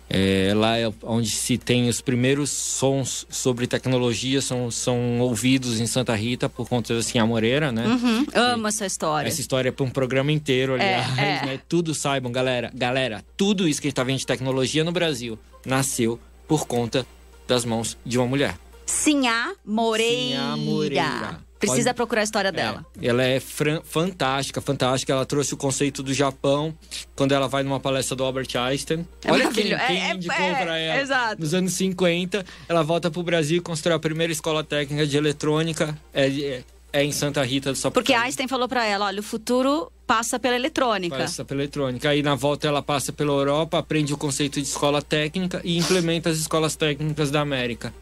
É, 0.09 0.53
lá 0.55 0.77
é 0.77 0.91
onde 1.03 1.29
se 1.29 1.57
tem 1.57 1.87
os 1.87 2.01
primeiros 2.01 2.49
sons 2.49 3.27
sobre 3.29 3.67
tecnologia, 3.67 4.41
são, 4.41 4.71
são 4.71 5.19
ouvidos 5.19 5.79
em 5.79 5.85
Santa 5.85 6.15
Rita 6.15 6.49
por 6.49 6.67
conta 6.67 6.95
da 6.95 7.03
Sinha 7.03 7.25
Moreira, 7.25 7.71
né? 7.71 7.85
Uhum, 7.85 8.25
amo 8.33 8.67
essa 8.67 8.87
história. 8.87 9.27
Essa 9.27 9.39
história 9.39 9.69
é 9.69 9.71
para 9.71 9.85
um 9.85 9.89
programa 9.89 10.31
inteiro, 10.31 10.73
aliás, 10.73 11.17
é. 11.17 11.45
né? 11.45 11.59
Tudo 11.69 11.93
saibam, 11.93 12.31
galera. 12.31 12.71
Galera, 12.73 13.23
tudo 13.37 13.67
isso 13.67 13.79
que 13.79 13.87
a 13.87 13.89
gente 13.89 13.95
tá 13.95 14.03
vendo 14.03 14.17
de 14.17 14.25
tecnologia 14.25 14.83
no 14.83 14.91
Brasil 14.91 15.37
nasceu 15.63 16.19
por 16.47 16.65
conta 16.65 17.05
das 17.47 17.63
mãos 17.63 17.95
de 18.03 18.17
uma 18.17 18.25
mulher. 18.25 18.57
Sinhá 18.87 19.53
Moreira. 19.63 20.39
Sinhá 20.41 20.57
Moreira. 20.57 21.48
Precisa 21.59 21.89
Pode- 21.89 21.95
procurar 21.95 22.21
a 22.21 22.23
história 22.23 22.51
dela. 22.51 22.85
É, 23.01 23.07
ela 23.07 23.23
é 23.23 23.39
fantástica, 23.83 24.61
fantástica. 24.61 25.11
Ela 25.13 25.25
trouxe 25.25 25.53
o 25.53 25.57
conceito 25.57 26.01
do 26.01 26.13
Japão 26.13 26.73
quando 27.15 27.33
ela 27.33 27.47
vai 27.47 27.63
numa 27.63 27.79
palestra 27.79 28.15
do 28.15 28.23
Albert 28.23 28.47
Einstein. 28.55 29.05
É 29.25 29.31
Olha 29.31 29.51
quem, 29.51 29.65
quem 29.65 29.73
É, 29.73 30.09
é, 30.11 30.13
indicou 30.13 30.35
é, 30.45 30.63
pra 30.63 30.77
ela. 30.77 31.01
exato. 31.01 31.41
Nos 31.41 31.53
anos 31.53 31.73
50, 31.73 32.45
ela 32.67 32.81
volta 32.81 33.11
pro 33.11 33.21
Brasil 33.23 33.57
e 33.57 33.61
constrói 33.61 33.95
a 33.95 33.99
primeira 33.99 34.31
escola 34.31 34.63
técnica 34.63 35.05
de 35.05 35.17
eletrônica. 35.17 35.97
É, 36.13 36.27
é, 36.27 36.63
é 36.93 37.03
em 37.03 37.11
Santa 37.11 37.43
Rita 37.43 37.71
do 37.71 37.77
Sapucaí. 37.77 38.03
Porque 38.03 38.13
Einstein 38.13 38.47
falou 38.47 38.67
pra 38.67 38.85
ela, 38.85 39.05
olha, 39.07 39.19
o 39.19 39.23
futuro 39.23 39.91
passa 40.07 40.39
pela 40.39 40.55
eletrônica. 40.55 41.15
Passa 41.17 41.43
pela 41.45 41.61
eletrônica. 41.61 42.09
Aí 42.09 42.23
na 42.23 42.35
volta 42.35 42.67
ela 42.67 42.81
passa 42.81 43.11
pela 43.11 43.31
Europa, 43.33 43.77
aprende 43.77 44.13
o 44.13 44.17
conceito 44.17 44.61
de 44.61 44.67
escola 44.67 45.01
técnica 45.01 45.61
e 45.63 45.77
implementa 45.77 46.29
as 46.29 46.37
escolas 46.37 46.75
técnicas 46.75 47.29
da 47.29 47.41
América. 47.41 47.93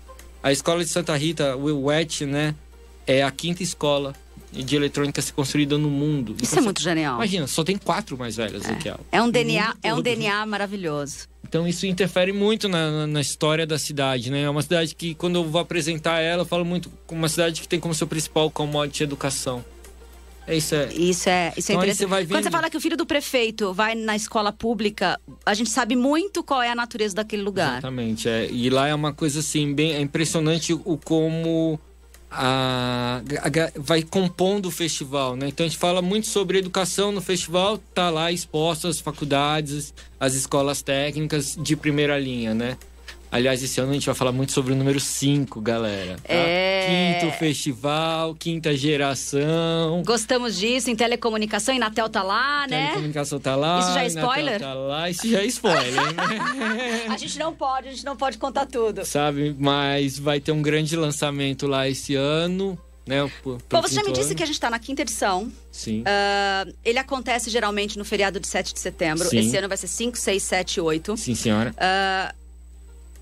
A 0.44 0.52
escola 0.52 0.84
de 0.86 0.90
Santa 0.90 1.18
Rita, 1.18 1.58
o 1.58 1.86
WET, 1.86 2.26
né, 2.26 2.56
é 3.08 3.24
a 3.24 3.32
quinta 3.32 3.64
escola 3.64 4.14
de 4.52 4.76
eletrônica 4.76 5.22
ser 5.22 5.34
construída 5.34 5.78
no 5.78 5.90
mundo. 5.90 6.36
Isso 6.42 6.54
Então, 6.54 6.60
é 6.60 6.66
muito 6.66 6.82
genial. 6.82 7.16
Imagina, 7.16 7.48
só 7.48 7.64
tem 7.64 7.78
quatro 7.78 8.18
mais 8.18 8.36
velhas 8.36 8.64
do 8.64 8.76
que 8.76 8.88
ela. 8.90 9.00
É 9.12 9.22
um 9.22 9.30
DNA, 9.30 9.76
é 9.84 9.94
um. 9.94 10.02
DNA 10.02 10.46
maravilhoso. 10.46 11.28
Então 11.48 11.68
isso 11.68 11.86
interfere 11.86 12.34
muito 12.34 12.68
na, 12.68 13.08
na- 13.08 13.22
história 13.22 13.66
da 13.66 13.78
cidade, 13.80 14.30
né? 14.30 14.42
É 14.44 14.50
uma 14.50 14.62
cidade 14.62 14.94
que, 14.96 15.16
quando 15.16 15.36
eu 15.36 15.46
vou 15.46 15.62
apresentar 15.62 16.20
ela, 16.20 16.42
eu 16.42 16.46
falo 16.46 16.66
muito 16.66 16.92
como 17.06 17.22
uma 17.22 17.30
cidade 17.30 17.62
que 17.62 17.68
tem 17.68 17.80
como 17.80 17.94
seu 17.94 18.06
principal 18.08 18.52
commodity 18.52 19.04
educação. 19.04 19.64
É 20.46 20.56
isso, 20.56 20.76
é. 20.76 20.94
Isso 20.94 21.30
é, 21.30 21.54
isso 21.58 21.72
é 21.72 21.76
Então 21.76 21.84
interessante. 21.84 21.98
você 21.98 22.06
vai 22.06 22.26
Quando 22.26 22.44
você 22.44 22.52
fala 22.52 22.70
que 22.70 22.78
o 22.78 22.82
filho 22.82 22.96
do 22.98 23.06
prefeito 23.06 23.74
vai 23.74 23.96
na 23.96 24.16
escola 24.16 24.52
pública, 24.54 25.20
a 25.46 25.54
gente 25.54 25.70
sabe 25.70 25.96
muito 25.96 26.42
qual 26.42 26.62
é 26.62 26.70
a 26.70 26.76
natureza 26.76 27.16
daquele 27.16 27.44
lugar. 27.44 27.74
Exatamente. 27.74 28.30
É. 28.30 28.50
E 28.50 28.70
lá 28.70 28.88
é 28.88 28.96
uma 28.96 29.12
coisa 29.14 29.40
assim, 29.42 29.74
bem 29.74 29.94
é 29.94 30.00
impressionante 30.02 30.74
o 30.74 30.98
como 30.98 31.78
a, 32.30 33.22
a- 33.42 33.72
vai 33.80 34.02
compondo 34.04 34.68
o 34.68 34.72
festival, 34.72 35.36
né? 35.36 35.48
Então 35.48 35.66
a 35.66 35.70
gente 35.70 35.78
fala 35.78 36.02
muito 36.02 36.28
sobre 36.28 36.58
educação 36.60 37.12
no 37.12 37.22
festival, 37.22 37.78
tá 37.94 38.10
lá 38.10 38.32
expostas 38.32 38.98
as 38.98 39.02
faculdades, 39.02 39.94
as 40.20 40.34
escolas 40.34 40.82
técnicas 40.82 41.56
de 41.60 41.76
primeira 41.76 42.20
linha, 42.20 42.54
né? 42.54 42.78
Aliás, 43.30 43.62
esse 43.62 43.80
ano 43.82 43.92
a 43.92 43.94
gente 43.94 44.06
vai 44.06 44.16
falar 44.16 44.32
muito 44.32 44.52
sobre 44.54 44.72
o 44.72 44.76
número 44.76 45.00
5, 45.00 45.60
galera. 45.60 46.16
tá? 46.16 46.34
É. 46.34 47.20
Quinto 47.20 47.34
festival, 47.38 48.34
quinta 48.36 48.76
geração. 48.76 50.02
Gostamos 50.06 50.58
disso, 50.58 50.90
em 50.90 50.96
telecomunicação, 50.96 51.76
e 51.76 51.80
Natel 51.80 52.08
tá 52.10 52.24
lá, 52.24 52.66
né? 52.70 52.86
Telecomunicação 52.88 53.40
tá 53.40 53.56
lá. 53.56 53.80
Isso 53.80 53.94
já 53.94 54.04
é 54.04 54.08
spoiler? 54.08 54.60
Tá 54.60 54.74
lá, 54.74 55.10
isso 55.10 55.28
já 55.30 55.40
é 55.42 55.46
spoiler, 55.46 55.94
né? 55.94 57.08
A 57.10 57.18
gente 57.18 57.38
não 57.38 57.54
pode, 57.54 57.88
a 57.88 57.92
gente 57.92 58.06
não 58.06 58.16
pode 58.16 58.38
contar 58.38 58.66
tudo. 58.66 59.04
sabe? 59.06 59.56
Mas 59.60 60.18
vai 60.18 60.40
ter 60.40 60.52
um 60.52 60.62
grande 60.62 60.96
lançamento 60.96 61.68
lá 61.68 61.88
esse 61.88 62.16
ano, 62.16 62.78
né? 63.06 63.30
Pro- 63.44 63.58
pro 63.68 63.82
Bom, 63.82 63.88
você 63.88 63.96
já 63.96 64.04
me 64.04 64.12
disse 64.12 64.28
ano. 64.28 64.36
que 64.36 64.44
a 64.44 64.46
gente 64.46 64.60
tá 64.60 64.70
na 64.70 64.80
quinta 64.80 65.02
edição. 65.02 65.52
Sim. 65.72 66.04
Ah, 66.06 66.66
ele 66.86 67.00
acontece 67.00 67.50
geralmente 67.50 67.98
no 67.98 68.06
feriado 68.06 68.40
de 68.40 68.48
7 68.48 68.74
de 68.74 68.80
setembro. 68.80 69.28
Sim. 69.28 69.40
Esse 69.40 69.58
ano 69.58 69.68
vai 69.68 69.78
ser 69.78 69.88
5, 69.88 70.18
6, 70.18 70.44
7, 70.44 70.80
8. 70.82 71.18
Sim, 71.18 71.36
senhora. 71.36 71.74
Ah, 71.78 72.34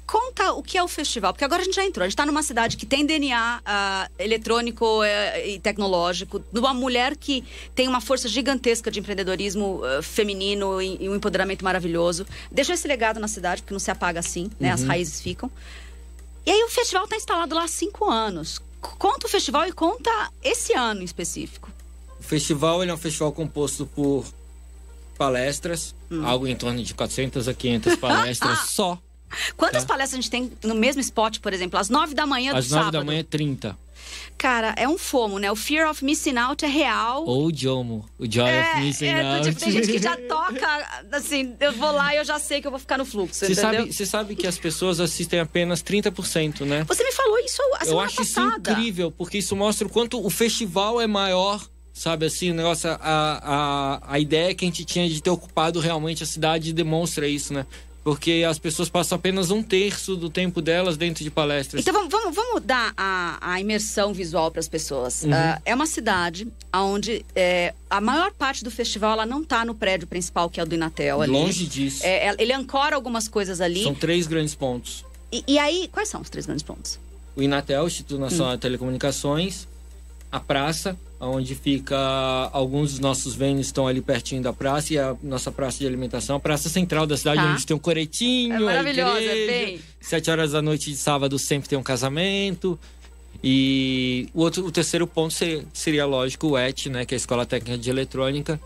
conta 0.05 0.53
o 0.53 0.61
que 0.61 0.77
é 0.77 0.83
o 0.83 0.87
festival, 0.87 1.33
porque 1.33 1.43
agora 1.43 1.61
a 1.61 1.65
gente 1.65 1.75
já 1.75 1.85
entrou. 1.85 2.03
A 2.03 2.07
gente 2.07 2.13
está 2.13 2.25
numa 2.25 2.43
cidade 2.43 2.77
que 2.77 2.85
tem 2.85 3.05
DNA 3.05 3.61
ah, 3.65 4.09
eletrônico 4.19 5.03
eh, 5.03 5.49
e 5.49 5.59
tecnológico, 5.59 6.39
de 6.39 6.59
uma 6.59 6.73
mulher 6.73 7.15
que 7.15 7.43
tem 7.73 7.87
uma 7.87 7.99
força 7.99 8.27
gigantesca 8.27 8.91
de 8.91 8.99
empreendedorismo 8.99 9.81
ah, 9.83 10.01
feminino 10.01 10.81
e, 10.81 11.03
e 11.03 11.09
um 11.09 11.15
empoderamento 11.15 11.63
maravilhoso. 11.63 12.25
Deixou 12.51 12.73
esse 12.75 12.87
legado 12.87 13.19
na 13.19 13.27
cidade, 13.27 13.61
porque 13.61 13.73
não 13.73 13.79
se 13.79 13.91
apaga 13.91 14.19
assim, 14.19 14.49
né? 14.59 14.71
As 14.71 14.83
raízes 14.83 15.21
ficam. 15.21 15.51
E 16.45 16.51
aí 16.51 16.63
o 16.63 16.69
festival 16.69 17.05
está 17.05 17.15
instalado 17.15 17.55
lá 17.55 17.63
há 17.63 17.67
cinco 17.67 18.05
anos. 18.05 18.61
conta 18.79 19.25
o 19.25 19.29
festival 19.29 19.67
e 19.67 19.71
conta 19.71 20.11
esse 20.43 20.73
ano 20.73 21.01
em 21.01 21.05
específico. 21.05 21.69
O 22.19 22.23
festival 22.23 22.83
é 22.83 22.93
um 22.93 22.97
festival 22.97 23.31
composto 23.31 23.87
por 23.87 24.25
palestras, 25.17 25.95
hum. 26.11 26.25
algo 26.25 26.47
em 26.47 26.55
torno 26.55 26.83
de 26.83 26.93
400 26.93 27.47
a 27.47 27.53
500 27.53 27.95
palestras 27.95 28.59
só. 28.69 28.99
Quantas 29.57 29.83
tá? 29.83 29.89
palestras 29.89 30.13
a 30.13 30.21
gente 30.21 30.29
tem 30.29 30.51
no 30.63 30.75
mesmo 30.75 31.01
spot, 31.01 31.39
por 31.39 31.53
exemplo? 31.53 31.79
Às 31.79 31.89
9 31.89 32.13
da 32.13 32.25
manhã 32.25 32.51
do 32.51 32.57
Às 32.57 32.69
9 32.69 32.91
da 32.91 33.03
manhã, 33.03 33.23
30. 33.23 33.77
Cara, 34.37 34.73
é 34.77 34.87
um 34.87 34.97
fomo, 34.97 35.39
né? 35.39 35.51
O 35.51 35.55
Fear 35.55 35.89
of 35.89 36.03
Missing 36.03 36.37
Out 36.37 36.65
é 36.65 36.67
real. 36.67 37.25
Ou 37.25 37.47
o 37.47 37.55
Jomo, 37.55 38.05
o 38.19 38.29
Joy 38.29 38.49
é, 38.49 38.61
of 38.61 38.81
Missing 38.81 39.05
é, 39.05 39.35
Out. 39.35 39.49
Tipo, 39.49 39.59
tem 39.59 39.71
gente 39.71 39.87
que 39.87 39.97
já 39.97 40.17
toca, 40.27 41.05
assim, 41.13 41.55
eu 41.59 41.71
vou 41.71 41.91
lá 41.91 42.13
e 42.13 42.17
eu 42.17 42.25
já 42.25 42.37
sei 42.37 42.61
que 42.61 42.67
eu 42.67 42.71
vou 42.71 42.79
ficar 42.79 42.97
no 42.97 43.05
fluxo, 43.05 43.45
Você 43.45 43.55
sabe, 43.55 43.91
você 43.91 44.05
sabe 44.05 44.35
que 44.35 44.45
as 44.45 44.57
pessoas 44.57 44.99
assistem 44.99 45.39
apenas 45.39 45.81
30%, 45.81 46.61
né? 46.61 46.83
Você 46.83 47.03
me 47.03 47.11
falou 47.11 47.39
isso 47.39 47.61
a 47.79 47.85
Eu 47.85 47.99
acho 47.99 48.17
passada. 48.17 48.47
isso 48.47 48.59
incrível, 48.59 49.11
porque 49.11 49.37
isso 49.37 49.55
mostra 49.55 49.87
o 49.87 49.89
quanto 49.89 50.23
o 50.23 50.29
festival 50.29 50.99
é 50.99 51.07
maior 51.07 51.65
sabe 51.95 52.25
assim, 52.25 52.51
o 52.51 52.53
negócio, 52.53 52.89
a, 52.89 52.99
a, 53.01 54.13
a 54.13 54.19
ideia 54.19 54.53
que 54.53 54.65
a 54.65 54.67
gente 54.67 54.83
tinha 54.83 55.07
de 55.07 55.23
ter 55.23 55.29
ocupado 55.29 55.79
realmente 55.79 56.23
a 56.23 56.25
cidade 56.25 56.73
demonstra 56.73 57.25
isso, 57.25 57.53
né? 57.53 57.65
Porque 58.05 58.45
as 58.47 58.59
pessoas 58.59 58.87
passam 58.87 59.15
apenas 59.15 59.49
um 59.49 59.63
terço 59.63 60.15
do 60.15 60.29
tempo 60.29 60.61
delas 60.61 60.95
dentro 60.95 61.23
de 61.23 61.31
palestras. 61.31 61.81
Então 61.81 61.91
vamos, 61.91 62.11
vamos, 62.11 62.35
vamos 62.35 62.61
dar 62.61 62.93
a, 62.95 63.39
a 63.41 63.59
imersão 63.59 64.13
visual 64.13 64.51
para 64.51 64.59
as 64.59 64.67
pessoas. 64.67 65.23
Uhum. 65.23 65.31
Uh, 65.31 65.61
é 65.65 65.73
uma 65.73 65.87
cidade 65.87 66.47
onde 66.71 67.25
é, 67.35 67.73
a 67.89 67.99
maior 67.99 68.31
parte 68.31 68.63
do 68.63 68.69
festival 68.69 69.13
ela 69.13 69.25
não 69.25 69.41
está 69.41 69.65
no 69.65 69.73
prédio 69.73 70.07
principal, 70.07 70.51
que 70.51 70.59
é 70.59 70.63
o 70.63 70.67
do 70.67 70.75
Inatel. 70.75 71.19
Ali. 71.19 71.31
Longe 71.31 71.65
disso. 71.65 72.05
É, 72.05 72.35
ele 72.37 72.53
ancora 72.53 72.95
algumas 72.95 73.27
coisas 73.27 73.59
ali. 73.59 73.81
São 73.81 73.95
três 73.95 74.27
grandes 74.27 74.53
pontos. 74.53 75.03
E, 75.31 75.43
e 75.47 75.57
aí, 75.57 75.89
quais 75.91 76.07
são 76.07 76.21
os 76.21 76.29
três 76.29 76.45
grandes 76.45 76.61
pontos? 76.61 76.99
O 77.35 77.41
Inatel, 77.41 77.85
o 77.85 77.87
Instituto 77.87 78.19
Nacional 78.19 78.53
hum. 78.53 78.55
de 78.55 78.61
Telecomunicações, 78.61 79.67
a 80.31 80.39
praça, 80.39 80.95
onde 81.19 81.55
fica 81.55 81.97
alguns 82.51 82.91
dos 82.91 82.99
nossos 82.99 83.35
venues 83.35 83.67
estão 83.67 83.87
ali 83.87 84.01
pertinho 84.01 84.41
da 84.41 84.51
praça 84.51 84.93
e 84.93 84.99
a 84.99 85.15
nossa 85.23 85.51
praça 85.51 85.79
de 85.79 85.87
alimentação, 85.87 86.35
a 86.35 86.39
praça 86.39 86.69
central 86.69 87.07
da 87.07 87.15
cidade, 87.15 87.41
tá. 87.41 87.53
onde 87.53 87.65
tem 87.65 87.75
um 87.75 87.79
coretinho, 87.79 88.53
é 88.53 88.59
maravilhosa, 88.59 89.21
igreja, 89.21 89.51
bem. 89.51 89.81
Sete 89.99 90.29
horas 90.29 90.51
da 90.51 90.61
noite 90.61 90.91
de 90.91 90.97
sábado 90.97 91.39
sempre 91.39 91.69
tem 91.69 91.77
um 91.77 91.83
casamento. 91.83 92.77
E 93.43 94.27
o, 94.33 94.41
outro, 94.41 94.65
o 94.65 94.71
terceiro 94.71 95.05
ponto 95.05 95.33
seria, 95.33 95.63
seria 95.73 96.05
lógico, 96.05 96.47
o 96.47 96.57
ET, 96.57 96.87
né, 96.87 97.05
que 97.05 97.13
é 97.13 97.15
a 97.15 97.17
Escola 97.17 97.45
Técnica 97.45 97.77
de 97.77 97.89
Eletrônica, 97.89 98.59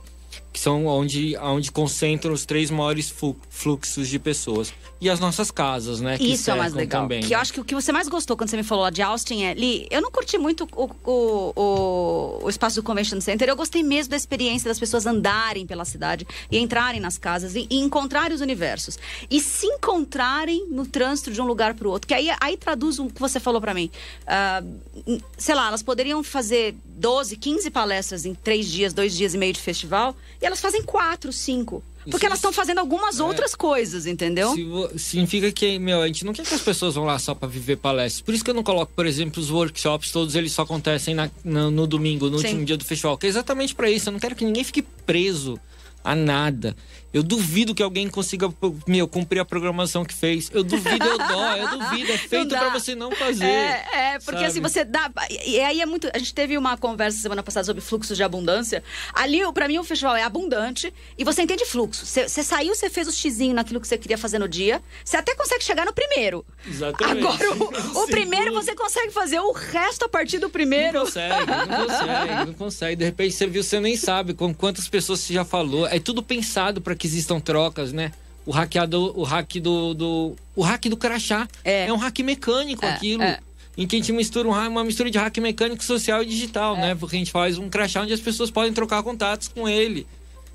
que 0.51 0.59
são 0.59 0.85
onde, 0.87 1.37
onde 1.37 1.71
concentram 1.71 2.33
os 2.33 2.45
três 2.45 2.71
maiores 2.71 3.13
fluxos 3.49 4.07
de 4.07 4.17
pessoas. 4.17 4.73
E 5.01 5.09
as 5.09 5.19
nossas 5.19 5.49
casas, 5.49 6.01
né? 6.01 6.17
Isso 6.19 6.51
é 6.51 6.55
mais 6.55 6.73
legal. 6.73 7.03
Também, 7.03 7.21
que 7.21 7.33
eu 7.33 7.39
acho 7.39 7.53
que 7.53 7.61
o 7.61 7.63
que 7.63 7.73
você 7.73 7.89
mais 7.89 8.09
gostou 8.09 8.35
quando 8.35 8.49
você 8.49 8.57
me 8.57 8.63
falou 8.63 8.83
lá 8.83 8.89
de 8.89 9.01
Austin 9.01 9.43
é, 9.43 9.53
Lee, 9.53 9.87
eu 9.89 10.01
não 10.01 10.11
curti 10.11 10.37
muito 10.37 10.67
o, 10.75 10.89
o, 11.05 11.53
o, 11.55 12.39
o, 12.43 12.49
espaço 12.49 12.75
do 12.75 12.83
Convention 12.83 13.21
Center, 13.21 13.47
eu 13.47 13.55
gostei 13.55 13.81
mesmo 13.81 14.11
da 14.11 14.17
experiência 14.17 14.67
das 14.67 14.77
pessoas 14.77 15.05
andarem 15.05 15.65
pela 15.65 15.85
cidade 15.85 16.27
e 16.51 16.57
entrarem 16.57 16.99
nas 16.99 17.17
casas 17.17 17.55
e, 17.55 17.65
e 17.69 17.79
encontrarem 17.79 18.35
os 18.35 18.41
universos. 18.41 18.99
E 19.31 19.39
se 19.39 19.67
encontrarem 19.67 20.67
no 20.69 20.85
trânsito 20.85 21.31
de 21.31 21.39
um 21.39 21.45
lugar 21.45 21.75
para 21.75 21.87
o 21.87 21.91
outro. 21.91 22.05
Que 22.05 22.13
aí, 22.13 22.29
aí 22.41 22.57
traduz 22.57 22.99
o 22.99 23.07
que 23.07 23.21
você 23.21 23.39
falou 23.39 23.61
para 23.61 23.73
mim. 23.73 23.89
Uh, 24.25 25.21
sei 25.37 25.55
lá, 25.55 25.69
elas 25.69 25.81
poderiam 25.81 26.21
fazer 26.23 26.75
12, 26.85 27.37
15 27.37 27.69
palestras 27.69 28.25
em 28.25 28.33
três 28.33 28.67
dias, 28.67 28.93
dois 28.93 29.15
dias 29.15 29.33
e 29.33 29.37
meio 29.37 29.53
de 29.53 29.61
festival 29.61 30.13
e 30.41 30.45
elas 30.45 30.61
fazem 30.61 30.83
quatro, 30.83 31.31
cinco. 31.33 31.83
Porque 32.09 32.25
elas 32.25 32.39
estão 32.39 32.51
fazendo 32.51 32.79
algumas 32.79 33.19
é, 33.19 33.23
outras 33.23 33.53
coisas, 33.53 34.05
entendeu? 34.05 34.53
Significa 34.97 35.51
que, 35.51 35.77
meu, 35.77 36.01
a 36.01 36.07
gente 36.07 36.25
não 36.25 36.33
quer 36.33 36.45
que 36.45 36.53
as 36.53 36.61
pessoas 36.61 36.95
vão 36.95 37.05
lá 37.05 37.19
só 37.19 37.35
para 37.35 37.47
viver 37.47 37.75
palestras. 37.75 38.21
Por 38.21 38.33
isso 38.33 38.43
que 38.43 38.49
eu 38.49 38.55
não 38.55 38.63
coloco, 38.63 38.91
por 38.95 39.05
exemplo, 39.05 39.41
os 39.41 39.51
workshops, 39.51 40.11
todos 40.11 40.33
eles 40.35 40.51
só 40.51 40.63
acontecem 40.63 41.13
na, 41.13 41.29
no, 41.43 41.69
no 41.69 41.85
domingo, 41.85 42.29
no 42.29 42.39
Sim. 42.39 42.47
último 42.47 42.65
dia 42.65 42.77
do 42.77 42.85
festival. 42.85 43.17
Que 43.17 43.27
é 43.27 43.29
exatamente 43.29 43.75
para 43.75 43.91
isso. 43.91 44.09
Eu 44.09 44.13
não 44.13 44.19
quero 44.19 44.35
que 44.35 44.45
ninguém 44.45 44.63
fique 44.63 44.81
preso 44.81 45.59
a 46.03 46.15
nada. 46.15 46.75
Eu 47.11 47.23
duvido 47.23 47.73
que 47.73 47.81
alguém 47.81 48.07
consiga, 48.07 48.53
meu, 48.87 49.07
cumprir 49.07 49.39
a 49.39 49.45
programação 49.45 50.05
que 50.05 50.13
fez. 50.13 50.49
Eu 50.53 50.63
duvido, 50.63 51.03
eu 51.03 51.17
dó, 51.17 51.55
eu 51.55 51.67
duvido. 51.77 52.11
É 52.11 52.17
feito 52.17 52.49
para 52.49 52.69
você 52.69 52.93
não 52.93 53.11
fazer. 53.11 53.45
É, 53.45 53.85
é 53.93 54.19
porque 54.19 54.43
assim, 54.43 54.45
sabe? 54.45 54.45
assim, 54.45 54.61
você 54.61 54.85
dá. 54.85 55.11
E 55.45 55.59
aí 55.59 55.81
é 55.81 55.85
muito. 55.85 56.09
A 56.13 56.19
gente 56.19 56.33
teve 56.33 56.57
uma 56.57 56.77
conversa 56.77 57.19
semana 57.19 57.41
passada 57.41 57.65
sobre 57.65 57.81
fluxos 57.81 58.15
de 58.15 58.23
abundância. 58.23 58.83
Ali, 59.13 59.39
para 59.53 59.67
mim, 59.67 59.79
o 59.79 59.83
festival 59.83 60.15
é 60.15 60.23
abundante 60.23 60.93
e 61.17 61.23
você 61.23 61.41
entende 61.41 61.65
fluxo. 61.65 62.05
Você, 62.05 62.29
você 62.29 62.43
saiu, 62.43 62.75
você 62.75 62.89
fez 62.89 63.07
o 63.07 63.11
xizinho 63.11 63.55
naquilo 63.55 63.81
que 63.81 63.87
você 63.87 63.97
queria 63.97 64.17
fazer 64.17 64.37
no 64.37 64.47
dia. 64.47 64.81
Você 65.03 65.17
até 65.17 65.33
consegue 65.33 65.63
chegar 65.63 65.85
no 65.85 65.93
primeiro. 65.93 66.45
Exatamente. 66.67 67.25
Agora, 67.25 67.53
o, 67.53 68.03
o 68.03 68.07
primeiro 68.07 68.53
você 68.53 68.75
consegue 68.75 69.11
fazer 69.11 69.39
o 69.39 69.51
resto 69.51 70.05
a 70.05 70.09
partir 70.09 70.37
do 70.37 70.49
primeiro. 70.49 70.99
Não 70.99 71.05
consegue, 71.05 71.45
não 71.45 71.87
consegue, 71.87 72.45
não 72.45 72.53
consegue. 72.53 72.95
De 72.97 73.05
repente 73.05 73.33
você 73.33 73.47
viu, 73.47 73.63
você 73.63 73.79
nem 73.79 73.97
sabe 73.97 74.35
com 74.35 74.53
quantas 74.53 74.87
pessoas 74.87 75.21
você 75.21 75.33
já 75.33 75.43
falou. 75.43 75.87
É 75.87 75.99
tudo 75.99 76.21
pensado 76.21 76.81
para 76.81 76.98
que 76.99 77.07
existam 77.07 77.39
trocas, 77.39 77.91
né? 77.91 78.11
O 78.45 78.51
hackeador, 78.51 79.17
o 79.17 79.23
hack 79.23 79.55
do, 79.55 79.93
do 79.93 80.35
o 80.55 80.61
hack 80.61 80.85
do 80.85 80.97
crachá 80.97 81.47
é, 81.63 81.87
é 81.87 81.93
um 81.93 81.97
hack 81.97 82.19
mecânico 82.19 82.85
é, 82.85 82.89
aquilo. 82.89 83.23
É. 83.23 83.39
Em 83.77 83.87
que 83.87 83.95
a 83.95 83.99
gente 83.99 84.11
mistura 84.11 84.47
um, 84.47 84.51
uma 84.51 84.83
mistura 84.83 85.09
de 85.09 85.17
hack 85.17 85.37
mecânico, 85.37 85.81
social 85.83 86.21
e 86.21 86.25
digital, 86.25 86.75
é. 86.75 86.81
né? 86.81 86.95
Porque 86.95 87.15
a 87.15 87.19
gente 87.19 87.31
faz 87.31 87.57
um 87.57 87.69
crachá 87.69 88.01
onde 88.01 88.13
as 88.13 88.19
pessoas 88.19 88.51
podem 88.51 88.73
trocar 88.73 89.01
contatos 89.01 89.47
com 89.47 89.67
ele. 89.69 90.05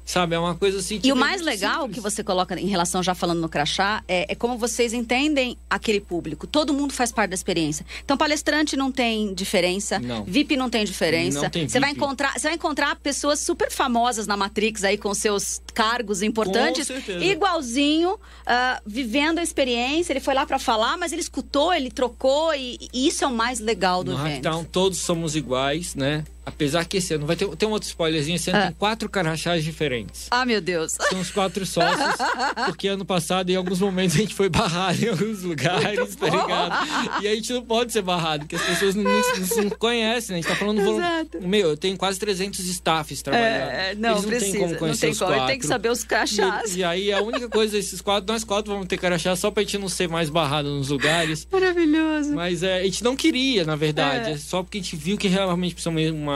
Sabe, 0.05 0.35
é 0.35 0.39
uma 0.39 0.55
coisa 0.55 0.79
assim. 0.79 1.01
e 1.03 1.11
o 1.13 1.17
mais 1.17 1.41
legal 1.41 1.83
simples. 1.83 1.95
que 1.95 2.01
você 2.01 2.23
coloca 2.23 2.59
em 2.61 2.67
relação, 2.67 3.03
já 3.03 3.15
falando 3.15 3.41
no 3.41 3.49
crachá, 3.49 4.05
é, 4.07 4.33
é, 4.33 4.35
como 4.35 4.59
vocês 4.59 4.93
entendem 4.93 5.57
aquele 5.69 6.01
público. 6.01 6.47
Todo 6.47 6.75
mundo 6.75 6.93
faz 6.93 7.11
parte 7.11 7.31
da 7.31 7.35
experiência. 7.35 7.87
Então, 8.05 8.17
palestrante 8.17 8.77
não 8.77 8.93
tem 8.93 9.33
diferença, 9.33 9.99
não. 9.99 10.25
VIP 10.25 10.57
não 10.57 10.69
tem 10.69 10.85
diferença. 10.85 11.43
Não 11.43 11.51
tem 11.51 11.69
você 11.69 11.81
vai 11.81 11.91
encontrar, 11.91 12.39
você 12.39 12.49
vai 12.49 12.55
encontrar 12.55 12.97
pessoas 12.97 13.41
super 13.41 13.71
famosas 13.71 14.27
na 14.27 14.37
Matrix 14.37 14.85
aí 14.85 14.99
com 14.99 15.15
seus 15.15 15.63
cargos 15.73 16.23
importantes, 16.23 16.89
igualzinho, 17.21 18.15
uh, 18.15 18.81
vivendo 18.87 19.39
a 19.39 19.43
experiência. 19.43 20.13
Ele 20.13 20.21
foi 20.21 20.35
lá 20.35 20.45
para 20.45 20.59
falar, 20.59 20.99
mas 20.99 21.13
ele 21.13 21.23
escutou, 21.23 21.73
ele 21.73 21.91
trocou 21.91 22.55
e, 22.55 22.79
e, 22.93 23.09
isso 23.09 23.25
é 23.25 23.27
o 23.27 23.33
mais 23.33 23.59
legal 23.59 24.05
do 24.05 24.13
no 24.13 24.21
evento. 24.21 24.39
Então, 24.39 24.65
todos 24.65 24.99
somos 24.99 25.35
iguais, 25.35 25.95
né? 25.95 26.25
Apesar 26.47 26.85
que 26.85 26.99
esse 26.99 27.15
ano 27.15 27.27
vai 27.27 27.37
ter, 27.37 27.49
ter 27.57 27.67
um 27.67 27.71
outro 27.71 27.89
spoilerzinho, 27.89 28.37
esse 28.37 28.51
ano 28.51 28.59
ah. 28.59 28.67
tem 28.67 28.73
quatro 28.73 29.09
carachás 29.09 29.65
diferentes. 29.65 30.29
Ah, 30.31 30.45
meu 30.45 30.61
Deus. 30.61 30.97
São 31.09 31.21
os 31.21 31.31
quatro 31.31 31.65
sócios, 31.65 32.15
porque 32.67 32.87
ano 32.87 33.05
passado, 33.05 33.51
em 33.51 33.57
alguns 33.57 33.81
momentos, 33.81 34.17
a 34.17 34.19
gente 34.21 34.35
foi 34.35 34.49
barrado 34.49 35.03
em 35.03 35.09
alguns 35.09 35.43
lugares, 35.43 36.15
tá 36.17 36.27
ligado? 36.27 37.23
E 37.23 37.29
a 37.29 37.35
gente 37.35 37.53
não 37.53 37.65
pode 37.65 37.93
ser 37.93 38.03
barrado, 38.03 38.41
porque 38.41 38.57
as 38.57 38.63
pessoas 38.63 38.95
não, 38.95 39.05
não, 39.05 39.65
não 39.65 39.71
conhecem, 39.71 40.35
né? 40.35 40.39
A 40.39 40.43
gente 40.43 40.51
tá 40.51 40.57
falando... 40.57 40.81
Exato. 40.81 41.41
Meu, 41.41 41.71
eu 41.71 41.77
tenho 41.77 41.97
quase 41.97 42.19
300 42.19 42.61
staffs 42.61 43.23
trabalhando. 43.23 43.71
É, 43.71 43.95
não, 43.95 44.11
Eles 44.11 44.23
não 44.23 44.29
precisa, 44.29 44.53
tem 44.53 44.61
como 44.61 44.77
conhecer 44.77 45.07
não 45.07 45.15
tem 45.15 45.27
como. 45.27 45.47
Tem 45.47 45.59
que 45.59 45.67
saber 45.67 45.89
os 45.89 46.05
crachás. 46.05 46.77
E, 46.77 46.81
e, 46.81 46.85
aí, 46.85 47.13
a 47.13 47.23
única 47.23 47.49
coisa, 47.49 47.79
esses 47.79 48.01
quatro, 48.01 48.31
nós 48.31 48.45
quatro 48.45 48.71
vamos 48.71 48.87
ter 48.87 48.99
crachá 48.99 49.35
só 49.35 49.51
pra 49.51 49.63
gente 49.63 49.79
não 49.79 49.89
ser 49.89 50.09
mais 50.09 50.29
barrado 50.29 50.69
nos 50.69 50.91
lugares. 50.91 51.47
Maravilhoso. 51.51 52.35
Mas 52.35 52.63
é, 52.63 52.81
a 52.81 52.85
gente 52.85 53.03
não 53.03 53.17
queria, 53.17 53.65
na 53.65 53.77
verdade. 53.77 54.31
É. 54.31 54.33
é 54.35 54.37
só 54.37 54.63
porque 54.63 54.79
a 54.79 54.81
gente 54.83 54.97
viu 54.97 55.17
que 55.17 55.29
realmente 55.29 55.75
precisa 55.75 55.91
uma 55.91 56.34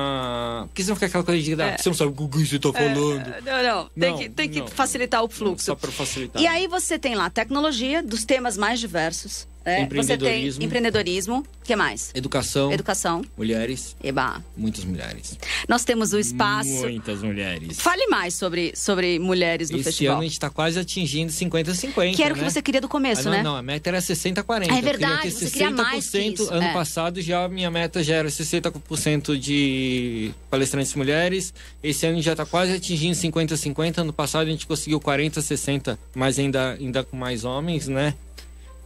porque 0.68 0.82
senão 0.82 0.96
fica 0.96 1.06
aquela 1.06 1.24
coisa 1.24 1.42
de. 1.42 1.60
É. 1.60 1.76
Você 1.76 1.88
não 1.88 1.96
sabe 1.96 2.12
o 2.16 2.28
que 2.28 2.46
você 2.46 2.58
tá 2.58 2.72
falando. 2.72 3.28
É, 3.28 3.40
não, 3.40 3.62
não. 3.62 3.90
Tem, 3.98 4.10
não, 4.10 4.18
que, 4.18 4.28
tem 4.28 4.48
que 4.48 4.70
facilitar 4.70 5.22
o 5.22 5.28
fluxo. 5.28 5.64
Só 5.64 5.74
para 5.74 5.90
facilitar. 5.90 6.40
E 6.40 6.46
aí 6.46 6.66
você 6.66 6.98
tem 6.98 7.14
lá 7.14 7.28
tecnologia 7.30 8.02
dos 8.02 8.24
temas 8.24 8.56
mais 8.56 8.80
diversos. 8.80 9.46
É, 9.68 9.82
empreendedorismo. 9.82 10.52
Você 10.52 10.58
tem 10.58 10.66
empreendedorismo. 10.66 11.38
O 11.38 11.64
que 11.64 11.76
mais? 11.76 12.10
Educação. 12.14 12.72
Educação. 12.72 13.22
Mulheres. 13.36 13.96
Eba. 14.02 14.42
Muitas 14.56 14.84
mulheres. 14.84 15.38
Nós 15.68 15.84
temos 15.84 16.12
o 16.12 16.18
espaço. 16.18 16.70
Muitas 16.70 17.22
mulheres. 17.22 17.78
Fale 17.80 18.06
mais 18.06 18.34
sobre, 18.34 18.72
sobre 18.74 19.18
mulheres 19.18 19.70
no 19.70 19.76
Esse 19.76 19.84
festival. 19.84 20.14
ano 20.14 20.22
a 20.22 20.24
gente 20.24 20.32
está 20.32 20.48
quase 20.48 20.78
atingindo 20.78 21.32
50-50. 21.32 22.16
Que 22.16 22.22
era 22.22 22.34
né? 22.34 22.40
o 22.40 22.44
que 22.44 22.50
você 22.50 22.62
queria 22.62 22.80
do 22.80 22.88
começo, 22.88 23.22
ah, 23.22 23.24
não, 23.24 23.30
né? 23.32 23.42
Não, 23.42 23.56
a 23.56 23.62
meta 23.62 23.90
era 23.90 23.98
60-40. 23.98 24.70
É 24.70 24.80
verdade, 24.80 25.30
você 25.30 25.50
queria 25.50 25.70
mais 25.70 26.08
que 26.08 26.18
isso. 26.18 26.52
Ano 26.52 26.62
é. 26.62 26.72
passado 26.72 27.20
já 27.20 27.44
a 27.44 27.48
minha 27.48 27.70
meta 27.70 28.02
já 28.02 28.16
era 28.16 28.28
60% 28.28 29.36
de 29.38 30.32
palestrantes 30.50 30.94
mulheres. 30.94 31.52
Esse 31.82 32.06
ano 32.06 32.20
já 32.22 32.32
está 32.32 32.46
quase 32.46 32.72
atingindo 32.72 33.16
50-50. 33.16 33.98
Ano 33.98 34.12
passado 34.12 34.46
a 34.46 34.50
gente 34.50 34.66
conseguiu 34.66 35.00
40-60, 35.00 35.98
mas 36.14 36.38
ainda, 36.38 36.72
ainda 36.72 37.04
com 37.04 37.16
mais 37.16 37.44
homens, 37.44 37.88
né? 37.88 38.14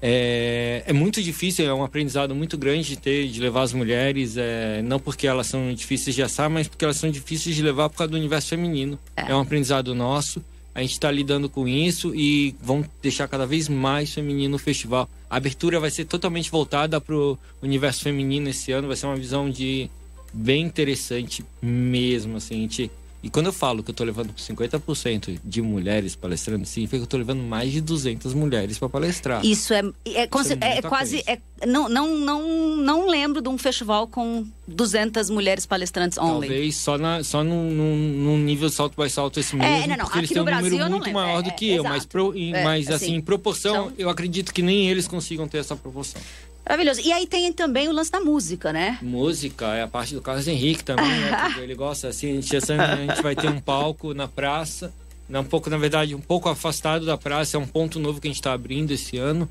É, 0.05 0.83
é, 0.85 0.93
muito 0.93 1.23
difícil, 1.23 1.65
é 1.65 1.73
um 1.73 1.85
aprendizado 1.85 2.35
muito 2.35 2.59
grande 2.59 2.89
de 2.89 2.97
ter, 2.97 3.29
de 3.29 3.41
levar 3.41 3.63
as 3.63 3.73
mulheres, 3.73 4.37
é, 4.37 4.83
não 4.83 4.99
porque 4.99 5.29
elas 5.29 5.47
são 5.47 5.73
difíceis 5.73 6.17
de 6.17 6.23
assar, 6.25 6.51
mas 6.51 6.67
porque 6.67 6.85
elas 6.85 6.97
são 6.97 7.09
difíceis 7.09 7.55
de 7.55 7.63
levar 7.63 7.89
por 7.89 7.99
causa 7.99 8.11
do 8.11 8.17
universo 8.17 8.49
feminino. 8.49 8.99
É, 9.17 9.31
é 9.31 9.37
um 9.37 9.39
aprendizado 9.39 9.95
nosso, 9.95 10.45
a 10.75 10.81
gente 10.81 10.91
está 10.91 11.09
lidando 11.09 11.49
com 11.49 11.69
isso 11.69 12.13
e 12.17 12.57
vão 12.61 12.85
deixar 13.01 13.29
cada 13.29 13.47
vez 13.47 13.69
mais 13.69 14.13
feminino 14.13 14.57
o 14.57 14.59
festival. 14.59 15.09
A 15.31 15.37
abertura 15.37 15.79
vai 15.79 15.91
ser 15.91 16.05
totalmente 16.07 16.51
voltada 16.51 17.01
para 17.01 17.15
o 17.15 17.39
universo 17.63 18.03
feminino 18.03 18.49
esse 18.49 18.73
ano, 18.73 18.89
vai 18.89 18.97
ser 18.97 19.07
uma 19.07 19.15
visão 19.15 19.49
de 19.49 19.89
bem 20.33 20.65
interessante 20.65 21.45
mesmo, 21.61 22.39
assim, 22.39 22.57
a 22.57 22.61
gente 22.63 22.91
E 23.23 23.31
quando 23.31 23.47
eu 23.47 23.53
falo 23.53 23.85
que 23.85 23.91
eu 23.91 23.95
tô 23.95 24.03
levando 24.03 24.33
50% 24.35 25.39
de 25.45 25.63
mulheres 25.63 26.17
palestrando, 26.17 26.67
significa 26.67 26.99
que 26.99 27.05
eu 27.05 27.07
tô 27.07 27.17
levando 27.17 27.41
mais 27.41 27.71
de 27.71 27.81
200 27.81 28.35
mulheres 28.35 28.79
para 28.79 28.89
palestrar. 28.89 29.47
Isso 29.47 29.73
é, 29.73 29.83
é, 30.07 30.29
Isso 30.29 30.53
é, 30.61 30.79
é 30.79 30.83
quase. 30.83 31.23
É, 31.25 31.39
não, 31.65 31.89
não, 31.89 32.19
não, 32.19 32.77
não 32.77 33.09
lembro 33.09 33.41
de 33.41 33.49
um 33.49 33.57
festival 33.57 34.09
com 34.09 34.45
200 34.67 35.31
mulheres 35.31 35.65
palestrantes 35.65 36.19
only. 36.19 36.49
Talvez 36.49 36.77
só, 36.77 36.99
na, 36.99 37.23
só 37.23 37.45
num, 37.45 37.71
num, 37.71 38.39
nível 38.39 38.69
salto 38.69 39.01
by 39.01 39.09
salto 39.09 39.39
esse 39.39 39.55
mesmo. 39.55 39.73
É, 39.73 39.87
não, 39.87 39.97
não. 39.97 40.05
Porque 40.07 40.19
eles 40.19 40.31
têm 40.31 40.43
um 40.43 40.45
Brasil, 40.45 40.71
número 40.71 40.91
muito 40.91 41.13
maior 41.13 41.39
é, 41.39 41.43
do 41.43 41.53
que 41.53 41.71
eu. 41.71 41.85
Mas, 41.85 42.05
pro, 42.05 42.37
em, 42.37 42.51
mas 42.51 42.89
assim, 42.89 43.07
assim, 43.07 43.15
em 43.15 43.21
proporção, 43.21 43.87
então... 43.87 43.93
eu 43.99 44.11
acredito 44.11 44.53
que 44.53 44.63
nem 44.63 44.89
eles 44.89 45.07
consigam 45.07 45.47
ter 45.47 45.59
essa 45.59 45.77
proporção. 45.77 46.21
Maravilhoso. 46.65 47.01
E 47.01 47.13
aí 47.13 47.27
tem 47.27 47.53
também 47.53 47.89
o 47.89 47.93
lance 47.93 48.11
da 48.11 48.21
música, 48.21 48.73
né? 48.73 48.99
Música, 49.03 49.75
é 49.75 49.83
a 49.83 49.89
parte 49.89 50.15
do 50.15 50.21
Carlos 50.21 50.47
Henrique 50.47 50.85
também, 50.85 51.07
né? 51.07 51.57
ele 51.59 51.75
gosta 51.75 52.09
assim, 52.09 52.39
a 52.39 52.41
gente, 52.41 53.23
vai 53.23 53.35
ter 53.35 53.49
um 53.49 53.61
palco 53.61 54.15
na 54.15 54.29
praça, 54.29 54.93
né, 55.29 55.41
um 55.41 55.45
pouco, 55.45 55.69
na 55.69 55.77
verdade, 55.77 56.15
um 56.15 56.21
pouco 56.21 56.49
afastado 56.49 57.05
da 57.05 57.19
praça, 57.19 57.57
é 57.57 57.61
um 57.61 57.67
ponto 57.67 57.99
novo 57.99 58.21
que 58.21 58.29
a 58.29 58.31
gente 58.31 58.39
está 58.39 58.53
abrindo 58.53 58.93
esse 58.93 59.19
ano. 59.19 59.49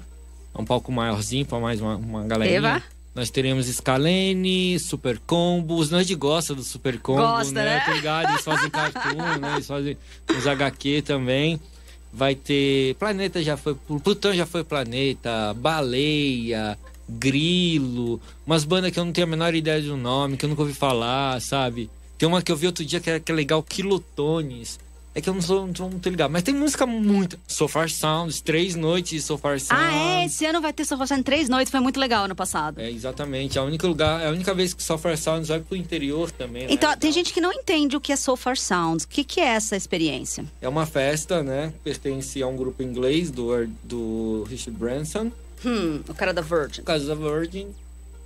É 0.54 0.62
um 0.62 0.66
palco 0.66 0.92
maiorzinho 0.92 1.46
para 1.46 1.60
mais 1.60 1.82
uma, 1.82 1.96
uma 1.96 2.24
galerinha. 2.24 2.58
Eva? 2.58 2.84
Nós 3.14 3.30
teremos 3.30 3.68
Scalene, 3.68 4.80
Super 4.80 5.20
Combos. 5.20 5.90
Nós 5.90 6.08
de 6.08 6.16
gosta 6.16 6.56
do 6.56 6.64
Super 6.64 7.00
Combo, 7.00 7.22
gosta, 7.22 7.54
né? 7.54 7.76
né? 7.76 7.80
Tá 7.86 7.94
ligado? 7.94 8.30
Eles 8.32 8.42
fazem 8.42 8.70
cartoon, 8.70 9.40
né? 9.40 9.54
Eles 9.54 9.68
fazem 9.68 9.98
os 10.30 10.48
HQ 10.48 11.02
também. 11.04 11.60
Vai 12.14 12.36
ter. 12.36 12.96
Planeta 12.96 13.42
já 13.44 13.58
foi. 13.58 13.76
Plutão 13.76 14.34
já 14.34 14.46
foi 14.46 14.64
planeta. 14.64 15.54
Baleia 15.54 16.78
grilo, 17.20 18.20
umas 18.46 18.64
bandas 18.64 18.92
que 18.92 19.00
eu 19.00 19.06
não 19.06 19.12
tenho 19.12 19.28
a 19.28 19.30
menor 19.30 19.54
ideia 19.54 19.82
do 19.82 19.98
nome, 19.98 20.38
que 20.38 20.46
eu 20.46 20.50
nunca 20.50 20.62
ouvi 20.62 20.74
falar, 20.74 21.42
sabe? 21.42 21.90
Tem 22.18 22.28
uma 22.28 22.42
que 22.42 22.52
eu 22.52 22.56
vi 22.56 22.68
outro 22.68 22.86
dia 22.86 23.00
que 23.00 23.10
é, 23.10 23.20
que 23.20 23.32
é 23.32 23.36
legal, 23.36 23.64
Kilotones. 23.64 24.80
É 25.14 25.20
que 25.20 25.28
eu 25.28 25.34
não 25.34 25.42
sou, 25.42 25.68
não 25.68 25.76
sou 25.76 25.90
muito 25.90 26.08
ligado. 26.08 26.32
Mas 26.32 26.42
tem 26.42 26.56
música 26.56 26.86
muito. 26.86 27.38
So 27.46 27.68
Far 27.68 27.90
Sounds, 27.90 28.40
três 28.40 28.76
noites 28.76 29.12
de 29.12 29.22
So 29.22 29.38
Far 29.38 29.60
Sounds. 29.60 29.84
Ah, 29.84 30.22
é? 30.22 30.26
Esse 30.26 30.46
ano 30.46 30.62
vai 30.62 30.72
ter 30.72 30.86
So 30.86 30.98
Far 30.98 31.08
Sounds 31.08 31.26
três 31.26 31.50
noites. 31.50 31.70
Foi 31.70 31.82
muito 31.82 32.00
legal 32.00 32.26
ano 32.26 32.36
passado. 32.36 32.80
É, 32.80 32.90
exatamente. 32.90 33.60
A 33.60 33.64
única 33.64 33.86
lugar, 33.86 34.22
é 34.22 34.28
a 34.28 34.32
única 34.32 34.54
vez 34.54 34.74
que 34.74 34.82
So 34.82 34.98
Far 34.98 35.18
Sounds 35.18 35.50
vai 35.50 35.60
pro 35.60 35.76
interior 35.76 36.32
também. 36.32 36.64
Né? 36.64 36.70
Então, 36.72 36.92
né? 36.92 36.96
tem 36.96 37.12
gente 37.12 37.34
que 37.34 37.42
não 37.42 37.52
entende 37.52 37.98
o 37.98 38.00
que 38.00 38.14
é 38.14 38.16
So 38.16 38.38
Far 38.38 38.58
Sounds. 38.58 39.04
O 39.04 39.08
que, 39.10 39.26
que 39.26 39.42
é 39.42 39.48
essa 39.48 39.76
experiência? 39.76 40.46
É 40.62 40.70
uma 40.70 40.86
festa, 40.86 41.44
né? 41.44 41.74
Pertence 41.84 42.42
a 42.42 42.48
um 42.48 42.56
grupo 42.56 42.82
inglês 42.82 43.30
do, 43.30 43.68
do 43.84 44.46
Richard 44.50 44.80
Branson. 44.80 45.30
Hum, 45.66 46.02
o 46.08 46.14
cara 46.14 46.34
da 46.34 46.42
Virgin. 46.42 46.82
O 46.82 46.84
cara 46.84 47.00
da 47.00 47.16
Virgin. 47.16 47.68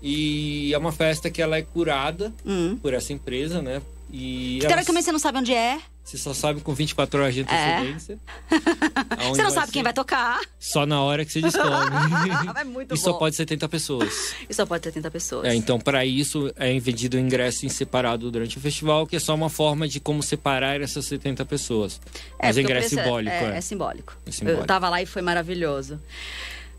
E 0.01 0.73
é 0.73 0.77
uma 0.77 0.91
festa 0.91 1.29
que 1.29 1.41
ela 1.41 1.57
é 1.57 1.61
curada 1.61 2.33
hum. 2.45 2.77
por 2.81 2.93
essa 2.93 3.11
empresa, 3.13 3.61
né? 3.61 3.81
E 4.11 4.59
que 4.61 4.67
teoricamente 4.67 5.05
você 5.05 5.11
não 5.11 5.19
sabe 5.19 5.39
onde 5.39 5.53
é. 5.53 5.79
Você 6.03 6.19
só 6.19 6.35
sabe 6.35 6.61
com 6.61 6.71
24 6.71 7.19
horas 7.19 7.33
de 7.33 7.41
é. 7.41 7.43
antecedência. 7.43 8.19
É. 9.17 9.29
você 9.29 9.43
não 9.43 9.49
sabe 9.49 9.71
quem 9.71 9.81
vai 9.81 9.93
tocar. 9.93 10.39
Só 10.59 10.85
na 10.85 11.01
hora 11.01 11.25
que 11.25 11.31
você 11.31 11.41
descobre. 11.41 11.69
é 12.59 12.63
muito 12.63 12.93
e 12.93 12.97
bom. 12.97 13.03
só 13.03 13.13
pode 13.13 13.35
70 13.35 13.67
pessoas. 13.67 14.35
E 14.47 14.53
só 14.53 14.65
pode 14.65 14.83
70 14.83 15.09
pessoas. 15.09 15.47
É, 15.47 15.55
então, 15.55 15.79
para 15.79 16.05
isso, 16.05 16.51
é 16.57 16.77
vendido 16.79 17.17
o 17.17 17.19
ingresso 17.19 17.65
em 17.65 17.69
separado 17.69 18.29
durante 18.29 18.57
o 18.57 18.61
festival, 18.61 19.07
que 19.07 19.15
é 19.15 19.19
só 19.19 19.33
uma 19.33 19.49
forma 19.49 19.87
de 19.87 19.99
como 19.99 20.21
separar 20.21 20.79
essas 20.81 21.05
70 21.05 21.45
pessoas. 21.45 21.99
É, 22.37 22.47
Mas 22.47 22.57
o 22.57 22.61
ingresso 22.61 22.87
é 22.87 23.03
simbólico. 23.03 23.35
É, 23.35 23.43
é. 23.43 23.57
é 23.57 23.61
simbólico. 23.61 24.17
É 24.27 24.31
simbólico. 24.31 24.63
Eu 24.63 24.67
tava 24.67 24.89
lá 24.89 25.01
e 25.01 25.05
foi 25.05 25.21
maravilhoso. 25.21 25.99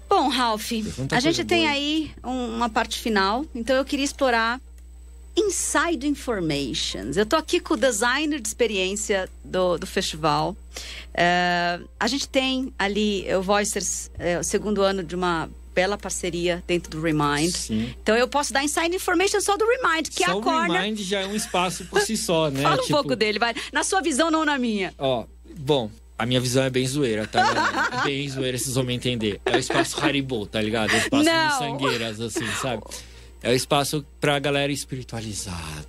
Bom, 0.08 0.28
Ralph, 0.28 0.70
a 1.10 1.20
gente 1.20 1.44
tem 1.44 1.62
boa. 1.62 1.72
aí 1.72 2.10
um, 2.24 2.56
uma 2.56 2.68
parte 2.68 2.98
final, 2.98 3.44
então 3.54 3.76
eu 3.76 3.84
queria 3.84 4.04
explorar 4.04 4.60
Inside 5.36 6.06
Informations. 6.06 7.16
Eu 7.16 7.24
estou 7.24 7.38
aqui 7.38 7.60
com 7.60 7.74
o 7.74 7.76
designer 7.76 8.40
de 8.40 8.48
experiência 8.48 9.28
do, 9.44 9.76
do 9.76 9.86
festival. 9.86 10.56
Uh, 11.10 11.88
a 12.00 12.06
gente 12.06 12.28
tem 12.28 12.72
ali 12.78 13.26
o 13.34 13.42
Voicers, 13.42 14.10
é, 14.18 14.38
o 14.38 14.44
segundo 14.44 14.82
ano 14.82 15.02
de 15.02 15.14
uma 15.14 15.50
bela 15.74 15.98
parceria 15.98 16.64
dentro 16.66 16.90
do 16.90 17.02
Remind. 17.02 17.54
Sim. 17.54 17.94
Então 18.02 18.16
eu 18.16 18.26
posso 18.26 18.50
dar 18.50 18.64
inside 18.64 18.96
information 18.96 19.42
só 19.42 19.58
do 19.58 19.66
Remind, 19.66 20.08
que 20.08 20.24
só 20.24 20.32
é 20.32 20.38
a 20.38 20.40
corner. 20.40 20.70
O 20.70 20.72
Remind 20.72 21.00
já 21.00 21.20
é 21.20 21.26
um 21.26 21.36
espaço 21.36 21.84
por 21.84 22.00
si 22.00 22.16
só, 22.16 22.48
né? 22.48 22.62
Fala 22.64 22.76
um 22.76 22.80
tipo... 22.80 22.94
pouco 22.94 23.14
dele, 23.14 23.38
vai. 23.38 23.54
Na 23.70 23.84
sua 23.84 24.00
visão, 24.00 24.30
não 24.30 24.42
na 24.42 24.58
minha. 24.58 24.94
Ó, 24.96 25.26
bom, 25.58 25.90
a 26.18 26.24
minha 26.24 26.40
visão 26.40 26.64
é 26.64 26.70
bem 26.70 26.86
zoeira, 26.86 27.26
tá 27.26 27.42
ligado? 27.42 28.02
bem 28.04 28.28
zoeira, 28.28 28.56
vocês 28.56 28.74
vão 28.74 28.84
me 28.84 28.94
entender. 28.94 29.40
É 29.44 29.56
o 29.56 29.58
espaço 29.58 30.00
Haribo, 30.00 30.46
tá 30.46 30.60
ligado? 30.60 30.90
É 30.92 30.94
o 30.94 30.98
espaço 30.98 31.24
Não. 31.24 31.48
de 31.48 31.58
sangueiras, 31.58 32.20
assim, 32.20 32.46
sabe? 32.60 32.82
É 33.42 33.50
o 33.50 33.54
espaço 33.54 34.04
pra 34.20 34.38
galera 34.38 34.72
espiritualizada. 34.72 35.86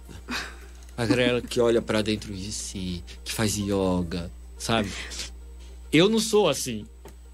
A 0.97 1.05
galera 1.05 1.41
que 1.41 1.59
olha 1.59 1.81
para 1.81 2.01
dentro 2.01 2.33
de 2.33 2.51
si, 2.51 3.03
que 3.23 3.31
faz 3.31 3.55
yoga, 3.55 4.31
sabe? 4.57 4.91
Eu 5.91 6.09
não 6.09 6.19
sou 6.19 6.49
assim. 6.49 6.85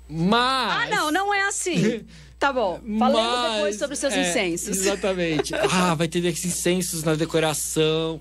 Mas. 0.08 0.84
Ah, 0.84 0.96
não, 0.96 1.12
não 1.12 1.34
é 1.34 1.44
assim. 1.44 2.06
Tá 2.44 2.52
bom. 2.52 2.78
Falemos 3.00 3.32
mas, 3.32 3.54
depois 3.54 3.76
sobre 3.78 3.94
os 3.94 4.00
seus 4.00 4.14
é, 4.14 4.30
incensos. 4.30 4.78
Exatamente. 4.78 5.54
Ah, 5.72 5.96
vai 5.96 6.10
ter 6.10 6.26
esses 6.26 6.44
incensos 6.44 7.02
na 7.02 7.16
decoração. 7.16 8.20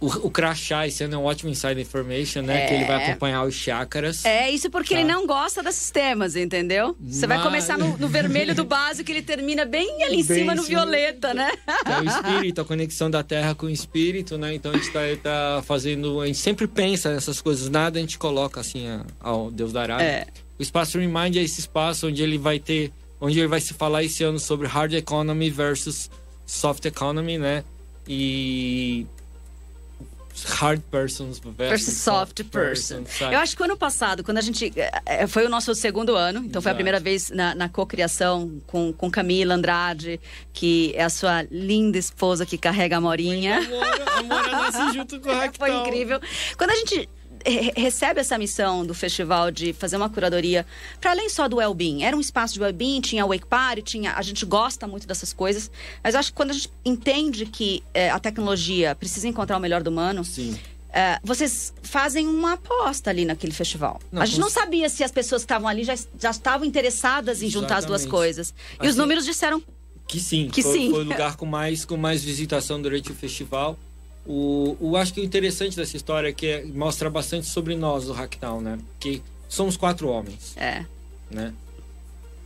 O, 0.00 0.06
o 0.28 0.30
crachá 0.30 0.86
esse 0.86 1.04
ano 1.04 1.14
é 1.14 1.18
um 1.18 1.24
ótimo 1.24 1.50
inside 1.50 1.78
information, 1.78 2.40
né? 2.40 2.64
É. 2.64 2.66
Que 2.66 2.74
ele 2.74 2.84
vai 2.86 3.02
é. 3.02 3.06
acompanhar 3.06 3.44
os 3.44 3.54
chakras. 3.54 4.24
É, 4.24 4.50
isso 4.50 4.70
porque 4.70 4.94
tá. 4.94 5.00
ele 5.00 5.08
não 5.08 5.26
gosta 5.26 5.62
desses 5.62 5.90
temas, 5.90 6.36
entendeu? 6.36 6.96
Você 6.98 7.26
Mas... 7.26 7.36
vai 7.36 7.46
começar 7.46 7.76
no, 7.76 7.98
no, 7.98 8.08
vermelho 8.08 8.54
do 8.54 8.64
básico 8.64 9.10
ele 9.10 9.20
termina 9.20 9.66
bem 9.66 10.02
ali 10.02 10.20
em 10.20 10.24
bem 10.24 10.38
cima 10.38 10.54
no 10.54 10.62
violeta, 10.62 11.34
né? 11.34 11.52
É 11.84 12.00
o 12.00 12.04
espírito, 12.04 12.62
a 12.62 12.64
conexão 12.64 13.10
da 13.10 13.22
terra 13.22 13.54
com 13.54 13.66
o 13.66 13.70
espírito, 13.70 14.38
né? 14.38 14.54
Então 14.54 14.72
a 14.72 14.76
gente 14.76 14.90
tá, 14.90 15.00
tá 15.22 15.62
fazendo. 15.66 16.20
A 16.22 16.26
gente 16.26 16.38
sempre 16.38 16.66
pensa 16.66 17.12
nessas 17.12 17.42
coisas, 17.42 17.68
nada 17.68 17.98
a 17.98 18.00
gente 18.00 18.18
coloca 18.18 18.58
assim 18.58 18.86
ao 19.20 19.50
Deus 19.50 19.70
dará. 19.70 20.02
É. 20.02 20.26
O 20.58 20.62
espaço 20.62 20.98
Remind 20.98 21.36
é 21.36 21.42
esse 21.42 21.60
espaço 21.60 22.08
onde 22.08 22.22
ele 22.22 22.38
vai 22.38 22.58
ter. 22.58 22.90
Onde 23.20 23.38
ele 23.38 23.48
vai 23.48 23.60
se 23.60 23.74
falar 23.74 24.02
esse 24.02 24.24
ano 24.24 24.38
sobre 24.38 24.66
hard 24.66 24.94
economy 24.94 25.50
versus 25.50 26.10
soft 26.46 26.86
economy, 26.86 27.36
né? 27.36 27.62
E 28.08 29.06
hard 30.44 30.82
persons 30.90 31.40
versus 31.56 31.96
soft, 31.96 32.42
person. 32.44 33.04
person 33.04 33.30
eu 33.30 33.38
acho 33.38 33.56
que 33.56 33.62
o 33.62 33.64
ano 33.64 33.76
passado, 33.76 34.22
quando 34.24 34.38
a 34.38 34.40
gente. 34.40 34.72
É, 35.06 35.26
foi 35.26 35.46
o 35.46 35.48
nosso 35.48 35.74
segundo 35.74 36.14
ano, 36.14 36.40
então 36.40 36.60
Exato. 36.60 36.62
foi 36.62 36.72
a 36.72 36.74
primeira 36.74 37.00
vez 37.00 37.30
na, 37.30 37.54
na 37.54 37.68
cocriação 37.68 38.60
com, 38.66 38.92
com 38.92 39.10
Camila 39.10 39.54
Andrade, 39.54 40.20
que 40.52 40.92
é 40.94 41.04
a 41.04 41.10
sua 41.10 41.42
linda 41.50 41.98
esposa 41.98 42.46
que 42.46 42.58
carrega 42.58 42.96
a 42.96 43.00
Morinha. 43.00 43.60
A 44.16 44.22
Mora, 44.22 44.50
nasce 44.50 44.94
junto 44.94 45.20
com 45.20 45.30
a 45.30 45.52
Foi 45.52 45.74
incrível. 45.74 46.20
Quando 46.56 46.70
a 46.70 46.76
gente 46.76 47.08
recebe 47.46 48.20
essa 48.20 48.36
missão 48.38 48.84
do 48.84 48.94
festival 48.94 49.50
de 49.50 49.72
fazer 49.72 49.96
uma 49.96 50.08
curadoria 50.08 50.66
para 51.00 51.12
além 51.12 51.28
só 51.28 51.48
do 51.48 51.56
well-being. 51.56 52.02
Era 52.02 52.16
um 52.16 52.20
espaço 52.20 52.54
de 52.54 52.60
well-being, 52.60 53.00
tinha 53.00 53.26
wake 53.26 53.46
party, 53.46 53.82
tinha, 53.82 54.14
a 54.14 54.22
gente 54.22 54.44
gosta 54.44 54.86
muito 54.86 55.06
dessas 55.06 55.32
coisas, 55.32 55.70
mas 56.02 56.14
acho 56.14 56.30
que 56.30 56.36
quando 56.36 56.50
a 56.50 56.54
gente 56.54 56.70
entende 56.84 57.46
que 57.46 57.82
é, 57.94 58.10
a 58.10 58.18
tecnologia 58.18 58.94
precisa 58.94 59.28
encontrar 59.28 59.56
o 59.56 59.60
melhor 59.60 59.82
do 59.82 59.90
humano, 59.90 60.24
Sim. 60.24 60.58
É, 60.92 61.20
vocês 61.22 61.72
fazem 61.82 62.26
uma 62.26 62.54
aposta 62.54 63.10
ali 63.10 63.24
naquele 63.24 63.52
festival. 63.52 64.00
Não, 64.10 64.22
a 64.22 64.26
gente 64.26 64.40
não 64.40 64.50
sabia 64.50 64.88
se 64.88 65.04
as 65.04 65.12
pessoas 65.12 65.42
que 65.42 65.44
estavam 65.44 65.68
ali 65.68 65.84
já, 65.84 65.94
já 66.18 66.30
estavam 66.30 66.66
interessadas 66.66 67.42
em 67.42 67.46
Exatamente. 67.46 67.52
juntar 67.52 67.76
as 67.76 67.84
duas 67.84 68.04
coisas. 68.04 68.52
E 68.82 68.88
os 68.88 68.96
números 68.96 69.24
disseram 69.24 69.62
que 70.08 70.18
sim. 70.18 70.48
Que 70.48 70.62
foi, 70.62 70.72
sim. 70.72 70.90
Foi 70.90 71.04
o 71.04 71.08
lugar 71.08 71.36
com 71.36 71.46
mais, 71.46 71.84
com 71.84 71.96
mais 71.96 72.24
visitação 72.24 72.82
durante 72.82 73.12
o 73.12 73.14
festival. 73.14 73.78
O, 74.32 74.76
o 74.78 74.96
acho 74.96 75.12
que 75.12 75.20
o 75.20 75.24
interessante 75.24 75.74
dessa 75.74 75.96
história 75.96 76.28
é 76.28 76.32
que 76.32 76.46
é, 76.46 76.64
mostra 76.64 77.10
bastante 77.10 77.48
sobre 77.48 77.74
nós 77.74 78.04
do 78.04 78.12
Hacktown, 78.12 78.60
né? 78.60 78.78
Que 79.00 79.20
somos 79.48 79.76
quatro 79.76 80.08
homens. 80.08 80.56
É. 80.56 80.86
Né? 81.28 81.52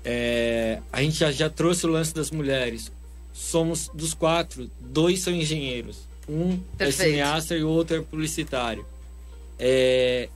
É, 0.03 0.81
a 0.91 1.03
gente 1.03 1.19
já, 1.19 1.31
já 1.31 1.51
trouxe 1.51 1.85
o 1.85 1.91
lance 1.91 2.15
das 2.15 2.31
mulheres. 2.31 2.91
Somos 3.35 3.91
dos 3.93 4.15
quatro, 4.15 4.71
dois 4.81 5.21
são 5.21 5.35
engenheiros. 5.35 6.09
Um 6.27 6.53
é 6.79 6.87
Perfeito. 6.87 7.03
é 7.03 7.13
cineasta 7.13 7.55
e 7.55 7.63
o 7.63 7.69
outro 7.69 7.97
é 7.99 8.01
publicitário. 8.01 8.87
É, 9.59 10.31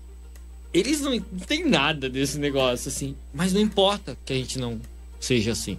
eles 0.75 1.01
não, 1.01 1.13
não 1.13 1.47
têm 1.47 1.67
nada 1.67 2.11
desse 2.11 2.39
negócio, 2.39 2.91
assim. 2.91 3.17
Mas 3.33 3.55
não 3.55 3.61
importa 3.63 4.19
que 4.23 4.35
a 4.35 4.37
gente 4.37 4.59
não 4.59 4.79
seja 5.19 5.53
assim 5.53 5.79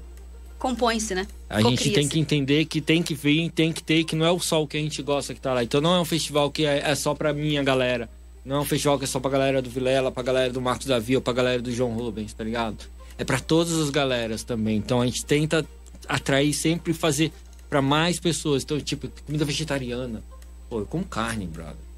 compõe-se, 0.59 1.15
né? 1.15 1.25
A 1.49 1.61
gente 1.61 1.89
tem 1.91 2.07
que 2.07 2.19
entender 2.19 2.65
que 2.65 2.81
tem 2.81 3.01
que 3.01 3.15
vir, 3.15 3.49
tem 3.49 3.71
que 3.71 3.81
ter, 3.81 4.03
que 4.03 4.15
não 4.15 4.25
é 4.25 4.39
só 4.39 4.61
o 4.61 4.67
que 4.67 4.77
a 4.77 4.79
gente 4.79 5.01
gosta 5.01 5.33
que 5.33 5.41
tá 5.41 5.53
lá. 5.53 5.63
Então 5.63 5.81
não 5.81 5.95
é 5.95 5.99
um 5.99 6.05
festival 6.05 6.51
que 6.51 6.65
é, 6.65 6.91
é 6.91 6.95
só 6.95 7.15
pra 7.15 7.33
minha 7.33 7.63
galera. 7.63 8.09
Não 8.45 8.57
é 8.57 8.59
um 8.59 8.65
festival 8.65 8.97
que 8.97 9.05
é 9.05 9.07
só 9.07 9.19
pra 9.19 9.31
galera 9.31 9.61
do 9.61 9.69
Vilela, 9.69 10.11
pra 10.11 10.21
galera 10.21 10.51
do 10.51 10.61
Marcos 10.61 10.85
Davi 10.85 11.15
ou 11.15 11.21
pra 11.21 11.33
galera 11.33 11.61
do 11.61 11.71
João 11.71 11.93
Rubens, 11.93 12.33
tá 12.33 12.43
ligado? 12.43 12.77
É 13.17 13.23
para 13.23 13.39
todas 13.39 13.73
as 13.73 13.89
galeras 13.89 14.43
também. 14.43 14.77
Então 14.77 15.01
a 15.01 15.05
gente 15.05 15.25
tenta 15.25 15.65
atrair 16.07 16.53
sempre 16.53 16.93
fazer 16.93 17.31
para 17.69 17.81
mais 17.81 18.19
pessoas. 18.19 18.63
Então, 18.63 18.79
tipo, 18.79 19.07
comida 19.25 19.45
vegetariana. 19.45 20.23
Pô, 20.69 20.79
eu 20.79 20.85
como 20.85 21.03
carne, 21.03 21.45
brother. 21.45 21.88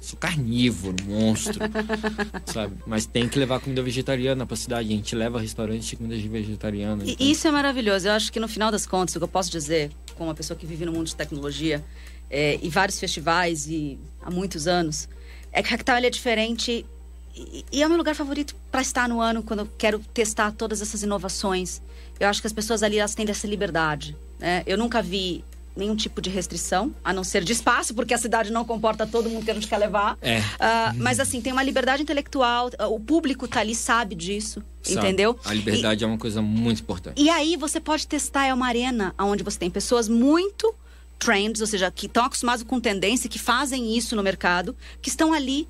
Sou 0.00 0.18
carnívoro, 0.18 0.96
monstro, 1.06 1.58
sabe? 2.46 2.74
Mas 2.86 3.06
tem 3.06 3.28
que 3.28 3.38
levar 3.38 3.60
comida 3.60 3.82
vegetariana 3.82 4.46
pra 4.46 4.56
cidade. 4.56 4.88
A 4.88 4.96
gente 4.96 5.14
leva 5.14 5.40
restaurante 5.40 5.82
de 5.82 5.96
comida 5.96 6.28
vegetariana. 6.28 7.04
E 7.04 7.12
então- 7.12 7.26
isso 7.26 7.46
é 7.46 7.50
maravilhoso. 7.50 8.08
Eu 8.08 8.12
acho 8.12 8.32
que 8.32 8.40
no 8.40 8.48
final 8.48 8.70
das 8.70 8.86
contas, 8.86 9.14
o 9.14 9.18
que 9.18 9.24
eu 9.24 9.28
posso 9.28 9.50
dizer, 9.50 9.90
como 10.16 10.28
uma 10.28 10.34
pessoa 10.34 10.56
que 10.58 10.66
vive 10.66 10.84
no 10.84 10.92
mundo 10.92 11.06
de 11.06 11.16
tecnologia 11.16 11.84
é, 12.28 12.58
e 12.62 12.68
vários 12.68 12.98
festivais 12.98 13.66
e 13.66 13.98
há 14.22 14.30
muitos 14.30 14.66
anos, 14.66 15.08
é 15.52 15.62
que 15.62 15.74
ele 15.74 16.06
é 16.06 16.10
diferente 16.10 16.86
e, 17.34 17.64
e 17.72 17.82
é 17.82 17.86
o 17.86 17.88
meu 17.88 17.98
lugar 17.98 18.14
favorito 18.14 18.54
para 18.70 18.80
estar 18.80 19.08
no 19.08 19.20
ano 19.20 19.42
quando 19.42 19.60
eu 19.60 19.68
quero 19.78 19.98
testar 19.98 20.52
todas 20.52 20.80
essas 20.82 21.02
inovações. 21.02 21.80
Eu 22.18 22.28
acho 22.28 22.40
que 22.40 22.46
as 22.46 22.52
pessoas 22.52 22.82
ali 22.82 22.98
elas 22.98 23.14
têm 23.14 23.28
essa 23.28 23.46
liberdade. 23.46 24.16
Né? 24.38 24.62
Eu 24.66 24.76
nunca 24.76 25.00
vi 25.02 25.44
nenhum 25.76 25.96
tipo 25.96 26.20
de 26.20 26.28
restrição, 26.28 26.94
a 27.04 27.12
não 27.12 27.24
ser 27.24 27.44
de 27.44 27.52
espaço, 27.52 27.94
porque 27.94 28.12
a 28.12 28.18
cidade 28.18 28.50
não 28.50 28.64
comporta 28.64 29.06
todo 29.06 29.28
mundo 29.28 29.44
que 29.44 29.50
a 29.50 29.54
gente 29.54 29.66
quer 29.66 29.78
levar. 29.78 30.18
É. 30.20 30.42
Ah, 30.58 30.92
mas 30.96 31.20
assim, 31.20 31.40
tem 31.40 31.52
uma 31.52 31.62
liberdade 31.62 32.02
intelectual, 32.02 32.70
o 32.90 33.00
público 33.00 33.46
tá 33.48 33.60
ali, 33.60 33.74
sabe 33.74 34.14
disso, 34.14 34.62
Sabe? 34.82 34.98
entendeu? 34.98 35.38
A 35.44 35.54
liberdade 35.54 36.04
é 36.04 36.06
uma 36.06 36.18
coisa 36.18 36.42
muito 36.42 36.82
importante. 36.82 37.20
E 37.20 37.28
aí 37.30 37.56
você 37.56 37.80
pode 37.80 38.06
testar, 38.06 38.46
é 38.46 38.54
uma 38.54 38.66
arena 38.66 39.14
onde 39.18 39.42
você 39.42 39.58
tem 39.58 39.70
pessoas 39.70 40.08
muito 40.08 40.74
trends, 41.18 41.60
ou 41.60 41.66
seja, 41.66 41.90
que 41.90 42.06
estão 42.06 42.24
acostumadas 42.24 42.62
com 42.62 42.80
tendência, 42.80 43.28
que 43.28 43.38
fazem 43.38 43.96
isso 43.96 44.16
no 44.16 44.22
mercado, 44.22 44.74
que 45.02 45.10
estão 45.10 45.32
ali 45.32 45.68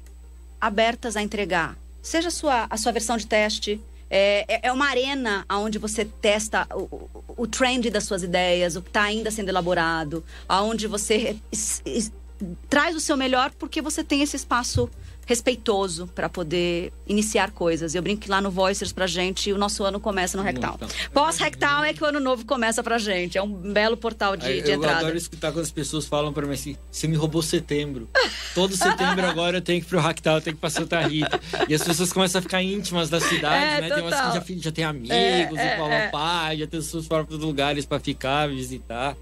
abertas 0.60 1.16
a 1.16 1.22
entregar. 1.22 1.76
Seja 2.02 2.28
a 2.28 2.30
sua, 2.30 2.66
a 2.70 2.76
sua 2.76 2.92
versão 2.92 3.16
de 3.16 3.26
teste. 3.26 3.80
É, 4.10 4.44
é- 4.48 4.60
é 4.64 4.72
uma 4.72 4.86
arena 4.88 5.46
onde 5.48 5.78
você 5.78 6.04
testa 6.04 6.66
o, 6.74 7.08
o, 7.36 7.46
trend 7.46 7.88
das 7.90 8.04
suas 8.04 8.24
ideias, 8.24 8.74
o 8.74 8.82
que 8.82 8.88
está 8.88 9.02
ainda 9.04 9.30
sendo 9.30 9.48
elaborado, 9.48 10.24
aonde 10.48 10.88
você 10.88 11.36
traz 12.68 12.94
o 12.96 13.00
seu 13.00 13.16
melhor 13.16 13.50
porque 13.58 13.80
você 13.82 14.02
tem 14.04 14.22
esse 14.22 14.36
espaço 14.36 14.88
respeitoso 15.26 16.08
para 16.08 16.28
poder 16.28 16.92
iniciar 17.06 17.52
coisas. 17.52 17.94
Eu 17.94 18.02
brinco 18.02 18.22
que 18.22 18.28
lá 18.30 18.40
no 18.40 18.50
Voicers 18.50 18.92
pra 18.92 19.06
gente 19.06 19.52
o 19.52 19.58
nosso 19.58 19.84
ano 19.84 20.00
começa 20.00 20.36
no 20.36 20.42
Rectal. 20.42 20.74
Então. 20.74 20.88
Pós-Rectal 21.12 21.84
é 21.84 21.92
que 21.94 22.02
o 22.02 22.06
ano 22.06 22.18
novo 22.18 22.44
começa 22.44 22.82
pra 22.82 22.98
gente. 22.98 23.38
É 23.38 23.42
um 23.42 23.52
belo 23.52 23.96
portal 23.96 24.36
de, 24.36 24.60
de 24.62 24.70
eu 24.70 24.76
entrada. 24.76 24.98
adoro 25.00 25.16
escutar 25.16 25.52
quando 25.52 25.62
as 25.64 25.70
pessoas 25.70 26.06
falam 26.06 26.32
pra 26.32 26.44
mim 26.46 26.54
assim: 26.54 26.76
você 26.90 27.06
me 27.06 27.14
roubou 27.14 27.42
setembro. 27.42 28.08
Todo 28.56 28.76
setembro 28.76 29.24
agora 29.24 29.58
eu 29.58 29.62
tenho 29.62 29.80
que 29.80 29.86
ir 29.86 29.88
pro 29.88 30.00
Ractal, 30.00 30.36
eu 30.36 30.40
tenho 30.40 30.56
que 30.56 30.58
ir 30.58 30.62
pra 30.62 30.70
Santa 30.70 31.00
Rita. 31.00 31.40
E 31.68 31.74
as 31.74 31.82
pessoas 31.84 32.12
começam 32.12 32.40
a 32.40 32.42
ficar 32.42 32.60
íntimas 32.62 33.08
da 33.08 33.20
cidade, 33.20 33.64
É, 33.64 33.80
né? 33.82 33.94
Tem 33.94 34.02
umas 34.02 34.14
total. 34.16 34.40
que 34.42 34.54
já, 34.56 34.60
já 34.62 34.72
tem 34.72 34.84
amigos, 34.84 35.10
É, 35.10 35.40
e 35.52 35.56
é, 35.56 35.76
falam 35.76 35.92
é. 35.92 36.08
pai, 36.08 36.58
já 36.58 36.66
tem 36.66 36.80
pessoas 36.80 37.06
fora 37.06 37.22
dos 37.22 37.38
lugares 37.38 37.86
pra 37.86 38.00
ficar, 38.00 38.48
visitar. 38.48 39.16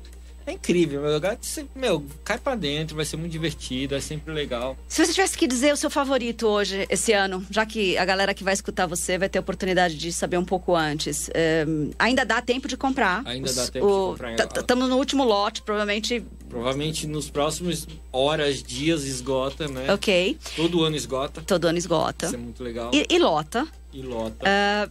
É 0.49 0.53
incrível, 0.53 1.03
meu 1.03 1.13
lugar, 1.13 1.39
meu, 1.75 2.05
cai 2.25 2.39
pra 2.39 2.55
dentro, 2.55 2.97
vai 2.97 3.05
ser 3.05 3.17
muito 3.19 3.33
divertido, 3.33 3.95
é 3.95 4.01
sempre 4.01 4.33
legal. 4.33 4.77
Se 4.89 5.05
você 5.05 5.13
tivesse 5.13 5.37
que 5.37 5.47
dizer 5.47 5.73
o 5.75 5.77
seu 5.77 5.91
favorito 5.91 6.47
hoje, 6.47 6.87
esse 6.89 7.13
ano, 7.13 7.45
já 7.51 7.67
que 7.67 7.99
a 7.99 8.05
galera 8.05 8.33
que 8.33 8.43
vai 8.43 8.55
escutar 8.55 8.87
você 8.87 9.19
vai 9.19 9.29
ter 9.29 9.39
a 9.39 9.41
oportunidade 9.43 9.97
de 9.99 10.11
saber 10.13 10.39
um 10.39 10.45
pouco 10.45 10.75
antes, 10.75 11.29
é, 11.35 11.67
ainda 11.99 12.25
dá 12.25 12.41
tempo 12.41 12.67
de 12.67 12.77
comprar. 12.79 13.23
Ainda 13.27 13.49
Os- 13.51 13.57
dá 13.57 13.67
tempo 13.67 13.87
de 13.87 13.93
comprar. 13.93 14.61
Estamos 14.61 14.89
no 14.89 14.97
último 14.97 15.23
lote, 15.25 15.61
provavelmente. 15.61 16.25
Provavelmente 16.49 17.07
nos 17.07 17.29
próximos 17.29 17.87
horas, 18.11 18.63
dias 18.63 19.05
esgota, 19.05 19.69
né? 19.69 19.93
Ok. 19.93 20.39
Todo 20.57 20.83
ano 20.83 20.97
esgota. 20.97 21.43
Todo 21.43 21.67
ano 21.67 21.77
esgota. 21.77 22.25
Isso 22.27 22.35
é 22.35 22.39
muito 22.39 22.65
legal. 22.65 22.91
E, 22.95 23.07
e 23.11 23.19
lota. 23.19 23.67
E 23.93 24.01
lota. 24.01 24.37
Ah, 24.47 24.89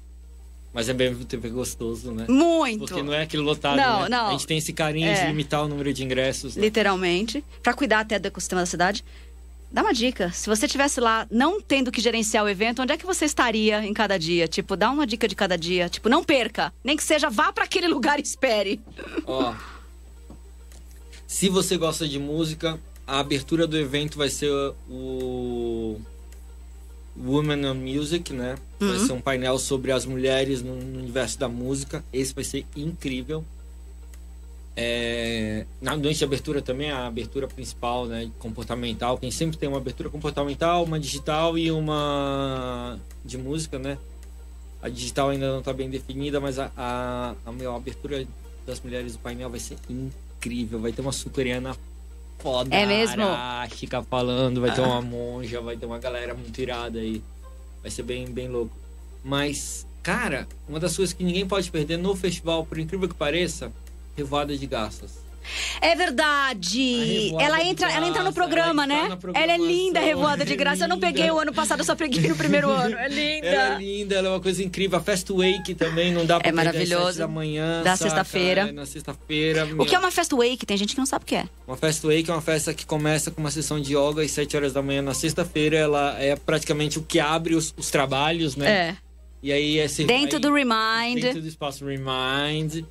Mas 0.77 0.87
é 0.89 0.93
bem 0.93 1.11
TV 1.15 1.49
gostoso, 1.49 2.11
né? 2.11 2.27
muito. 2.29 2.85
Porque 2.85 3.01
não 3.01 3.11
é 3.11 3.23
aquele 3.23 3.41
lotado, 3.41 3.77
Não, 3.77 4.01
né? 4.03 4.09
não. 4.09 4.27
A 4.27 4.31
gente 4.33 4.45
tem 4.45 4.59
esse 4.59 4.71
carinho 4.71 5.07
É. 5.07 5.21
de 5.21 5.25
limitar 5.25 5.63
o 5.65 5.67
número 5.67 5.91
de 5.91 6.03
ingressos. 6.03 6.55
né? 6.55 6.61
literalmente, 6.61 7.43
para 7.63 7.73
cuidar 7.73 8.01
até 8.01 8.19
do 8.19 8.27
ecossistema 8.27 8.61
da 8.61 8.67
cidade. 8.67 9.03
Dá 9.71 9.81
uma 9.81 9.91
dica. 9.91 10.31
Se 10.31 10.47
você 10.47 10.67
estivesse 10.67 10.99
lá 10.99 11.25
não 11.31 11.59
tendo 11.59 11.91
que 11.91 11.99
gerenciar 11.99 12.45
o 12.45 12.47
evento, 12.47 12.79
onde 12.83 12.93
é 12.93 12.97
que 12.97 13.07
você 13.07 13.25
estaria 13.25 13.83
em 13.83 13.91
cada 13.91 14.19
dia? 14.19 14.47
Tipo, 14.47 14.75
dá 14.77 14.91
uma 14.91 15.07
dica 15.07 15.27
de 15.27 15.33
cada 15.35 15.57
dia. 15.57 15.89
Tipo, 15.89 16.09
não 16.09 16.23
perca. 16.23 16.71
Nem 16.83 16.95
que 16.95 17.03
seja 17.03 17.27
vá 17.27 17.51
para 17.51 17.63
aquele 17.63 17.87
lugar 17.89 18.19
e 18.19 18.21
espere. 18.21 18.79
Ó, 19.25 19.55
se 21.25 21.49
você 21.49 21.75
gosta 21.75 22.07
de 22.07 22.19
música, 22.19 22.79
a 23.07 23.17
abertura 23.19 23.65
do 23.65 23.75
evento 23.75 24.15
vai 24.15 24.29
ser 24.29 24.51
o 24.87 25.99
Women 27.25 27.65
on 27.65 27.75
Music, 27.75 28.31
né? 28.33 28.57
Vai 28.79 28.89
Uhum. 28.89 29.05
ser 29.07 29.13
um 29.13 29.21
painel 29.21 29.57
sobre 29.57 29.91
as 29.91 30.05
mulheres 30.05 30.61
no, 30.61 30.75
no 30.75 30.99
universo 30.99 31.39
da 31.39 31.47
música. 31.47 32.03
Esse 32.13 32.33
vai 32.33 32.43
ser 32.43 32.65
incrível. 32.75 33.43
É, 34.79 35.65
na 35.81 35.95
noite 35.97 36.19
de 36.19 36.23
abertura 36.23 36.61
também, 36.61 36.91
a 36.91 37.07
abertura 37.07 37.47
principal, 37.47 38.05
né, 38.05 38.29
comportamental. 38.37 39.17
Quem 39.17 39.31
sempre 39.31 39.57
tem 39.57 39.67
uma 39.67 39.79
abertura 39.79 40.07
comportamental, 40.09 40.83
uma 40.83 40.99
digital 40.99 41.57
e 41.57 41.71
uma 41.71 42.99
de 43.25 43.37
música, 43.39 43.79
né? 43.79 43.97
A 44.79 44.87
digital 44.87 45.29
ainda 45.29 45.51
não 45.51 45.59
está 45.59 45.73
bem 45.73 45.89
definida, 45.89 46.39
mas 46.39 46.59
a, 46.59 46.71
a, 46.77 47.33
a 47.43 47.51
meu, 47.51 47.71
a 47.73 47.75
abertura 47.75 48.27
das 48.67 48.79
mulheres 48.79 49.13
do 49.13 49.19
painel 49.19 49.49
vai 49.49 49.59
ser 49.59 49.77
incrível. 49.89 50.79
Vai 50.79 50.91
ter 50.91 51.01
uma 51.01 51.11
sul-coreana 51.11 51.75
foda. 52.39 52.75
É 52.75 52.85
mesmo? 52.85 53.23
Fica 53.71 54.01
falando, 54.03 54.61
vai 54.61 54.73
ter 54.73 54.81
uma 54.81 55.01
monja, 55.01 55.61
vai 55.61 55.77
ter 55.77 55.85
uma 55.85 55.99
galera 55.99 56.33
muito 56.33 56.59
irada 56.59 56.99
aí. 56.99 57.21
Vai 57.81 57.91
ser 57.91 58.03
bem, 58.03 58.25
bem 58.25 58.47
louco. 58.47 58.75
Mas, 59.23 59.85
cara, 60.01 60.47
uma 60.67 60.79
das 60.79 60.95
coisas 60.95 61.13
que 61.13 61.23
ninguém 61.23 61.47
pode 61.47 61.69
perder 61.69 61.97
no 61.97 62.15
festival, 62.15 62.65
por 62.65 62.77
incrível 62.77 63.07
que 63.07 63.15
pareça, 63.15 63.71
revoada 64.15 64.57
de 64.57 64.65
garças. 64.65 65.26
É 65.81 65.95
verdade. 65.95 67.33
Ela 67.39 67.63
entra, 67.63 67.91
ela 67.91 68.07
entra 68.07 68.23
no 68.23 68.33
programa, 68.33 68.83
ela 68.83 68.87
né? 69.09 69.17
Ela 69.33 69.53
é 69.53 69.57
linda, 69.57 69.99
revoada 69.99 70.45
de 70.45 70.53
é 70.53 70.55
graça. 70.55 70.85
Eu 70.85 70.89
não 70.89 70.99
peguei 70.99 71.29
o 71.31 71.39
ano 71.39 71.53
passado, 71.53 71.79
eu 71.79 71.85
só 71.85 71.95
peguei 71.95 72.27
no 72.29 72.35
primeiro 72.35 72.69
ano. 72.69 72.97
É 72.97 73.07
linda. 73.07 73.47
Ela 73.47 73.75
é 73.75 73.77
linda, 73.77 74.15
ela 74.15 74.27
é 74.27 74.31
uma 74.31 74.39
coisa 74.39 74.63
incrível. 74.63 74.97
A 74.97 75.01
Fest 75.01 75.29
Wake 75.29 75.75
também 75.75 76.11
não 76.11 76.25
dá 76.25 76.39
pra 76.39 76.49
É 76.49 76.51
maravilhoso. 76.51 77.19
da 77.19 77.27
manhã. 77.27 77.83
Da 77.83 77.95
sexta-feira. 77.95 78.61
É, 78.69 78.71
na 78.71 78.85
sexta-feira. 78.85 79.67
O 79.77 79.85
que 79.85 79.95
é 79.95 79.99
uma 79.99 80.11
festa 80.11 80.35
wake? 80.35 80.65
Tem 80.65 80.75
gente 80.77 80.93
que 80.93 80.99
não 80.99 81.05
sabe 81.05 81.23
o 81.23 81.25
que 81.27 81.35
é. 81.35 81.45
Uma 81.67 81.77
Fest 81.77 82.03
Wake 82.03 82.29
é 82.29 82.33
uma 82.33 82.41
festa 82.41 82.73
que 82.73 82.85
começa 82.85 83.29
com 83.31 83.39
uma 83.41 83.51
sessão 83.51 83.79
de 83.79 83.95
yoga 83.95 84.21
às 84.23 84.31
7 84.31 84.55
horas 84.57 84.73
da 84.73 84.81
manhã 84.81 85.01
na 85.01 85.13
sexta-feira. 85.13 85.77
Ela 85.77 86.15
é 86.19 86.35
praticamente 86.35 86.97
o 86.97 87.03
que 87.03 87.19
abre 87.19 87.55
os, 87.55 87.73
os 87.77 87.89
trabalhos, 87.89 88.55
né? 88.55 88.69
É. 88.69 88.95
E 89.41 89.51
aí 89.51 89.79
é 89.79 89.87
Dentro 89.87 90.37
aí- 90.37 90.41
do 90.41 90.53
Remind. 90.53 91.21
Dentro 91.21 91.41
do 91.41 91.47
espaço 91.47 91.85
Remind. 91.85 92.83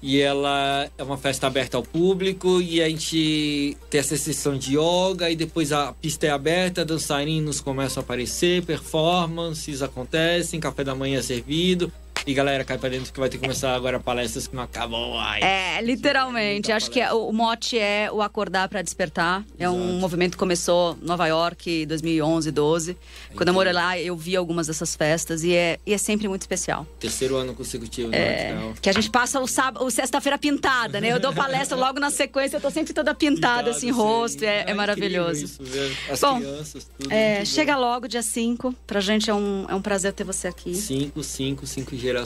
E 0.00 0.20
ela 0.20 0.88
é 0.96 1.02
uma 1.02 1.18
festa 1.18 1.46
aberta 1.48 1.76
ao 1.76 1.82
público 1.82 2.60
e 2.60 2.80
a 2.80 2.88
gente 2.88 3.76
tem 3.90 3.98
essa 3.98 4.16
sessão 4.16 4.56
de 4.56 4.76
yoga 4.78 5.28
e 5.28 5.34
depois 5.34 5.72
a 5.72 5.92
pista 5.92 6.26
é 6.26 6.30
aberta, 6.30 6.84
dançarinos 6.84 7.60
começam 7.60 8.00
a 8.00 8.04
aparecer, 8.04 8.62
performances 8.64 9.82
acontecem, 9.82 10.60
café 10.60 10.84
da 10.84 10.94
manhã 10.94 11.18
é 11.18 11.22
servido 11.22 11.92
e 12.28 12.34
galera 12.34 12.62
cai 12.62 12.76
pra 12.76 12.90
dentro 12.90 13.10
que 13.12 13.18
vai 13.18 13.28
ter 13.30 13.38
que 13.38 13.42
começar 13.42 13.74
agora 13.74 13.98
palestras 13.98 14.46
que 14.46 14.54
não 14.54 14.62
acabam. 14.62 15.14
Ai, 15.16 15.40
É, 15.42 15.80
literalmente. 15.80 16.70
Acho 16.70 16.90
que 16.90 17.00
é- 17.00 17.10
o 17.12 17.32
mote 17.32 17.78
é 17.78 18.10
o 18.12 18.20
acordar 18.20 18.68
para 18.68 18.82
despertar. 18.82 19.44
É 19.58 19.68
um 19.68 19.82
Exato. 19.82 19.98
movimento 20.00 20.32
que 20.32 20.36
começou 20.38 20.96
em 21.02 21.06
Nova 21.06 21.26
York, 21.26 21.86
2011, 21.86 22.50
12. 22.50 22.96
Quando 23.34 23.48
eu 23.48 23.54
morei 23.54 23.72
lá, 23.72 23.98
eu 23.98 24.14
vi 24.16 24.36
algumas 24.36 24.66
dessas 24.66 24.94
festas 24.94 25.42
e 25.42 25.54
é, 25.54 25.78
e 25.86 25.94
é 25.94 25.98
sempre 25.98 26.28
muito 26.28 26.42
especial. 26.42 26.86
terceiro 27.00 27.36
ano 27.36 27.54
consecutivo, 27.54 28.14
É, 28.14 28.52
né? 28.54 28.74
Que 28.82 28.90
a 28.90 28.92
gente 28.92 29.10
passa 29.10 29.40
o 29.40 29.46
sábado, 29.46 29.84
o 29.84 29.90
sexta-feira 29.90 30.36
pintada, 30.36 31.00
né? 31.00 31.10
Eu 31.10 31.18
dou 31.18 31.32
palestra 31.32 31.76
logo 31.80 31.98
na 31.98 32.10
sequência, 32.10 32.58
eu 32.58 32.60
tô 32.60 32.70
sempre 32.70 32.92
toda 32.92 33.14
pintada, 33.14 33.70
assim, 33.70 33.90
rosto, 33.90 34.44
é, 34.44 34.64
é 34.68 34.74
maravilhoso. 34.74 35.44
incrível 35.46 35.86
isso, 35.86 36.12
As 36.12 36.20
Bom, 36.20 36.40
crianças, 36.40 36.90
tudo. 36.98 37.10
É, 37.12 37.42
chega 37.44 37.74
logo, 37.76 38.06
dia 38.06 38.22
5. 38.22 38.74
Pra 38.86 39.00
gente 39.00 39.30
é 39.30 39.34
um, 39.34 39.64
é 39.68 39.74
um 39.74 39.80
prazer 39.80 40.12
ter 40.12 40.24
você 40.24 40.46
aqui. 40.48 40.74
Cinco, 40.74 41.22
cinco, 41.22 41.66
cinco 41.66 41.96
gerações, 41.96 42.17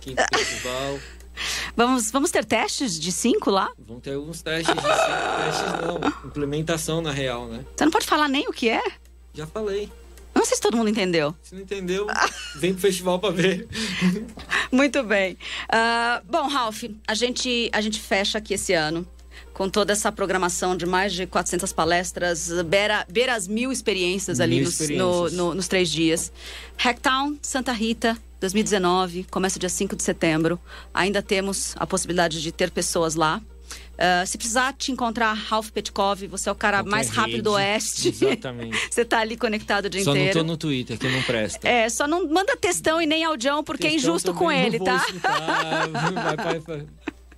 quinto 0.00 0.22
festival. 0.34 0.98
Vamos, 1.76 2.12
vamos 2.12 2.30
ter 2.30 2.44
testes 2.44 2.98
de 2.98 3.10
5 3.10 3.50
lá? 3.50 3.68
Vão 3.76 3.98
ter 3.98 4.14
alguns 4.14 4.40
testes 4.40 4.72
de 4.72 4.80
cinco 4.80 4.94
testes, 5.36 5.80
não. 5.82 6.28
Implementação 6.28 7.00
na 7.00 7.10
real, 7.10 7.48
né? 7.48 7.64
Você 7.74 7.84
não 7.84 7.90
pode 7.90 8.06
falar 8.06 8.28
nem 8.28 8.46
o 8.46 8.52
que 8.52 8.68
é? 8.68 8.80
Já 9.32 9.44
falei. 9.44 9.90
Não 10.32 10.44
sei 10.44 10.56
se 10.56 10.62
todo 10.62 10.76
mundo 10.76 10.90
entendeu. 10.90 11.34
Se 11.42 11.54
não 11.54 11.62
entendeu, 11.62 12.06
vem 12.56 12.72
pro 12.72 12.82
festival 12.82 13.18
pra 13.18 13.30
ver. 13.30 13.66
Muito 14.70 15.02
bem. 15.02 15.36
Ah, 15.68 16.22
bom, 16.24 16.46
Ralph, 16.48 16.84
a 17.06 17.14
gente, 17.14 17.70
a 17.72 17.80
gente 17.80 18.00
fecha 18.00 18.38
aqui 18.38 18.54
esse 18.54 18.72
ano 18.72 19.06
com 19.52 19.68
toda 19.68 19.92
essa 19.92 20.10
programação 20.10 20.76
de 20.76 20.84
mais 20.86 21.12
de 21.12 21.26
400 21.26 21.72
palestras, 21.72 22.50
beira, 22.62 23.06
beira 23.08 23.34
as 23.34 23.46
mil 23.46 23.70
experiências 23.70 24.40
ali 24.40 24.56
Mil 24.56 24.64
nos, 24.64 24.80
experiências. 24.80 25.32
no- 25.32 25.48
no- 25.48 25.54
nos 25.54 25.68
três 25.68 25.88
dias. 25.90 26.32
Hacktown, 26.76 27.36
Santa 27.40 27.72
Rita, 27.72 28.16
2019, 28.40 29.24
começa 29.30 29.58
dia 29.58 29.68
5 29.68 29.94
de 29.94 30.02
setembro. 30.02 30.58
Ainda 30.92 31.22
temos 31.22 31.74
a 31.78 31.86
possibilidade 31.86 32.42
de 32.42 32.50
ter 32.52 32.70
pessoas 32.70 33.14
lá. 33.14 33.40
Ah, 33.96 34.26
se 34.26 34.36
precisar 34.36 34.72
te 34.72 34.90
encontrar, 34.90 35.32
Ralph 35.34 35.70
Petkov, 35.70 36.26
você 36.26 36.48
é 36.48 36.52
o 36.52 36.54
cara 36.54 36.78
Qualquer 36.78 36.90
mais 36.90 37.08
rápido 37.10 37.42
do. 37.44 37.52
Oeste. 37.52 38.08
Exatamente. 38.08 38.76
você 38.90 39.04
tá 39.04 39.20
ali 39.20 39.36
conectado 39.36 39.84
o 39.84 39.90
dia 39.90 40.02
Só 40.02 40.10
não 40.10 40.16
inteiro. 40.20 40.40
tô 40.40 40.44
no 40.44 40.56
Twitter, 40.56 40.98
que 40.98 41.08
não 41.08 41.22
presta. 41.22 41.66
É, 41.68 41.88
só 41.88 42.08
não 42.08 42.28
manda 42.28 42.56
textão 42.56 43.00
e 43.00 43.06
nem 43.06 43.22
audião, 43.24 43.62
porque 43.62 43.86
é 43.86 43.90
Questão 43.90 44.10
injusto 44.10 44.34
com 44.34 44.50
ele, 44.50 44.78
não 44.80 44.84
vou 44.86 44.96
tá? 44.98 45.04
escutar, 45.06 45.88
vai, 46.34 46.36
vai, 46.36 46.58
vai. 46.58 46.86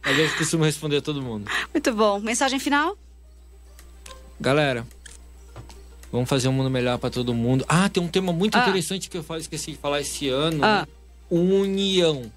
Mas 0.07 0.19
eu 0.19 0.31
costumo 0.37 0.65
responder 0.65 0.99
a 0.99 1.03
todo 1.03 1.21
mundo. 1.21 1.51
Muito 1.75 1.93
bom. 1.93 2.21
Mensagem 2.21 2.59
final? 2.59 2.97
Galera, 4.41 4.87
Vamos 6.13 6.29
fazer 6.31 6.49
um 6.49 6.53
mundo 6.53 6.71
melhor 6.71 6.97
para 6.99 7.11
todo 7.11 7.35
mundo. 7.35 7.65
Ah, 7.69 7.89
tem 7.89 8.01
um 8.03 8.07
tema 8.09 8.33
muito 8.33 8.57
Ah. 8.57 8.63
interessante 8.63 9.11
que 9.11 9.19
eu 9.19 9.25
esqueci 9.39 9.73
de 9.73 9.77
falar 9.77 10.01
esse 10.01 10.29
ano. 10.29 10.65
Ah. 10.65 10.87
União, 11.29 12.31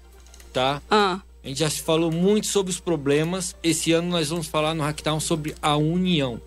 tá? 0.52 0.82
Ah, 0.90 1.20
A 1.42 1.48
gente 1.48 1.60
já 1.60 1.70
se 1.70 1.80
falou 1.80 2.10
muito 2.12 2.46
sobre 2.48 2.70
os 2.70 2.78
problemas. 2.80 3.56
Esse 3.62 3.92
ano 3.92 4.10
nós 4.10 4.28
vamos 4.28 4.48
falar 4.48 4.74
no 4.74 4.82
Hacktown 4.82 5.18
sobre 5.20 5.54
a 5.62 5.76
união. 5.76 6.38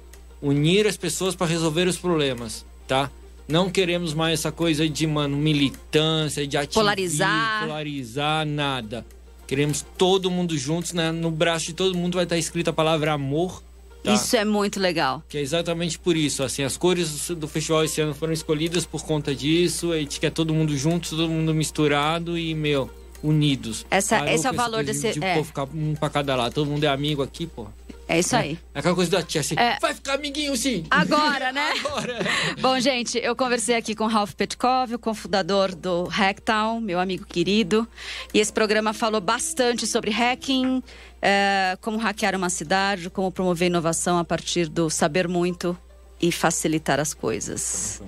Unir 0.42 0.86
as 0.86 0.98
pessoas 0.98 1.34
para 1.34 1.48
resolver 1.48 1.88
os 1.88 1.98
problemas, 1.98 2.64
tá? 2.88 3.10
Não 3.48 3.72
queremos 3.72 4.14
mais 4.14 4.40
essa 4.42 4.52
coisa 4.52 4.88
de, 4.88 5.08
mano, 5.08 5.36
militância, 5.38 6.46
de 6.46 6.56
ativismo, 6.58 6.82
Polarizar. 6.84 7.62
polarizar, 7.66 8.46
nada. 8.46 9.04
Queremos 9.48 9.86
todo 9.98 10.32
mundo 10.32 10.58
juntos, 10.58 10.94
né? 10.94 11.12
No 11.12 11.30
braço 11.32 11.68
de 11.68 11.74
todo 11.74 11.96
mundo 11.98 12.16
vai 12.16 12.24
estar 12.24 12.38
escrita 12.38 12.70
a 12.70 12.74
palavra 12.74 13.14
amor, 13.14 13.62
tá? 14.04 14.14
isso 14.14 14.36
é 14.36 14.44
muito 14.46 14.80
legal. 14.80 15.22
Que 15.30 15.38
é 15.38 15.42
exatamente 15.42 16.00
por 16.00 16.16
isso, 16.16 16.44
assim, 16.44 16.64
as 16.64 16.78
cores 16.78 17.30
do 17.30 17.48
festival 17.48 17.84
esse 17.84 18.00
ano 18.02 18.14
foram 18.14 18.34
escolhidas 18.34 18.86
por 18.86 19.04
conta 19.04 19.36
disso. 19.36 19.92
A 19.92 19.98
gente 20.00 20.20
quer 20.20 20.32
todo 20.32 20.54
mundo 20.54 20.76
junto, 20.78 21.10
todo 21.10 21.28
mundo 21.30 21.54
misturado 21.54 22.38
e, 22.38 22.54
meu, 22.56 22.90
unidos. 23.22 23.86
Essa- 23.92 24.20
Parou 24.20 24.34
esse 24.34 24.48
é 24.48 24.52
o 24.52 24.54
valor 24.54 24.84
desse- 24.84 25.12
De, 25.14 25.24
é. 25.24 25.38
pô, 25.38 25.44
ficar 25.44 25.64
um 25.74 25.96
pra 25.96 26.10
cada 26.10 26.36
lado, 26.36 26.54
todo 26.54 26.70
mundo 26.70 26.84
é 26.84 26.88
amigo 26.88 27.22
aqui, 27.22 27.46
pô. 27.48 27.68
É 28.08 28.20
isso 28.20 28.36
aí. 28.36 28.60
É 28.76 28.80
aquela 28.80 28.94
coisa 28.96 29.12
da 29.12 29.24
tia, 29.24 29.42
assim, 29.42 29.56
É. 29.58 29.78
vai 29.80 29.94
ficar 29.94 30.16
amiguinho 30.16 30.56
sim. 30.58 30.86
Agora, 30.92 31.52
né? 31.52 31.72
Agora. 31.86 32.20
Bom, 32.60 32.80
gente, 32.80 33.18
eu 33.18 33.36
conversei 33.36 33.76
aqui 33.76 33.96
com 33.96 34.06
Ralph 34.08 34.34
Petkov, 34.34 34.94
o 34.94 35.00
cofundador 35.00 35.74
do 35.74 36.04
Hacktown, 36.06 36.82
meu 36.82 37.00
amigo 37.00 37.26
querido. 37.26 37.88
E 38.34 38.40
esse 38.40 38.52
programa 38.52 38.94
falou 38.94 39.22
bastante 39.22 39.88
sobre 39.88 40.12
hacking, 40.12 40.84
eh, 41.22 41.78
como 41.82 41.98
hackear 41.98 42.36
uma 42.36 42.50
cidade, 42.50 43.10
como 43.10 43.32
promover 43.32 43.68
inovação 43.68 44.18
a 44.20 44.24
partir 44.26 44.68
do 44.68 44.90
saber 44.90 45.28
muito 45.28 45.78
e 46.22 46.32
facilitar 46.32 47.00
as 47.00 47.14
coisas. 47.14 48.02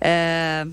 Eh, 0.00 0.66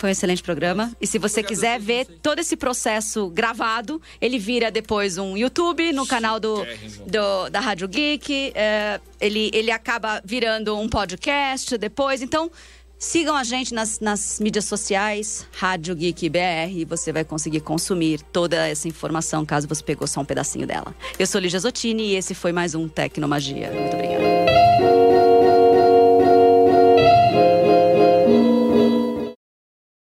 foi 0.00 0.08
um 0.08 0.12
excelente 0.12 0.42
programa. 0.42 0.90
E 1.00 1.06
se 1.06 1.18
você 1.18 1.42
quiser 1.42 1.78
ver 1.78 2.06
todo 2.22 2.38
esse 2.38 2.56
processo 2.56 3.28
gravado, 3.28 4.00
ele 4.20 4.38
vira 4.38 4.70
depois 4.70 5.18
um 5.18 5.36
YouTube 5.36 5.92
no 5.92 6.06
canal 6.06 6.40
do, 6.40 6.64
do- 7.06 7.50
da 7.50 7.60
Rádio 7.60 7.86
Geek. 7.86 8.52
é, 8.54 8.98
ele, 9.20 9.50
ele 9.52 9.70
acaba 9.70 10.22
virando 10.24 10.74
um 10.78 10.88
podcast 10.88 11.76
depois. 11.76 12.22
Então, 12.22 12.50
sigam 12.98 13.36
a 13.36 13.44
gente 13.44 13.74
nas, 13.74 14.00
nas 14.00 14.40
mídias 14.40 14.64
sociais, 14.64 15.46
Rádio 15.52 15.94
Geek 15.94 16.30
BR, 16.30 16.70
e 16.74 16.84
você 16.86 17.12
vai 17.12 17.22
conseguir 17.24 17.60
consumir 17.60 18.22
toda 18.32 18.66
essa 18.66 18.88
informação 18.88 19.44
caso 19.44 19.68
você 19.68 19.82
pegou 19.82 20.06
só 20.08 20.20
um 20.20 20.24
pedacinho 20.24 20.66
dela. 20.66 20.94
Eu 21.18 21.26
sou 21.26 21.38
Lígia 21.40 21.60
Zottini 21.60 22.12
e 22.12 22.16
esse 22.16 22.34
foi 22.34 22.52
mais 22.52 22.74
um 22.74 22.88
Tecnomagia. 22.88 23.70
Muito 23.70 23.94
obrigada. 23.94 24.69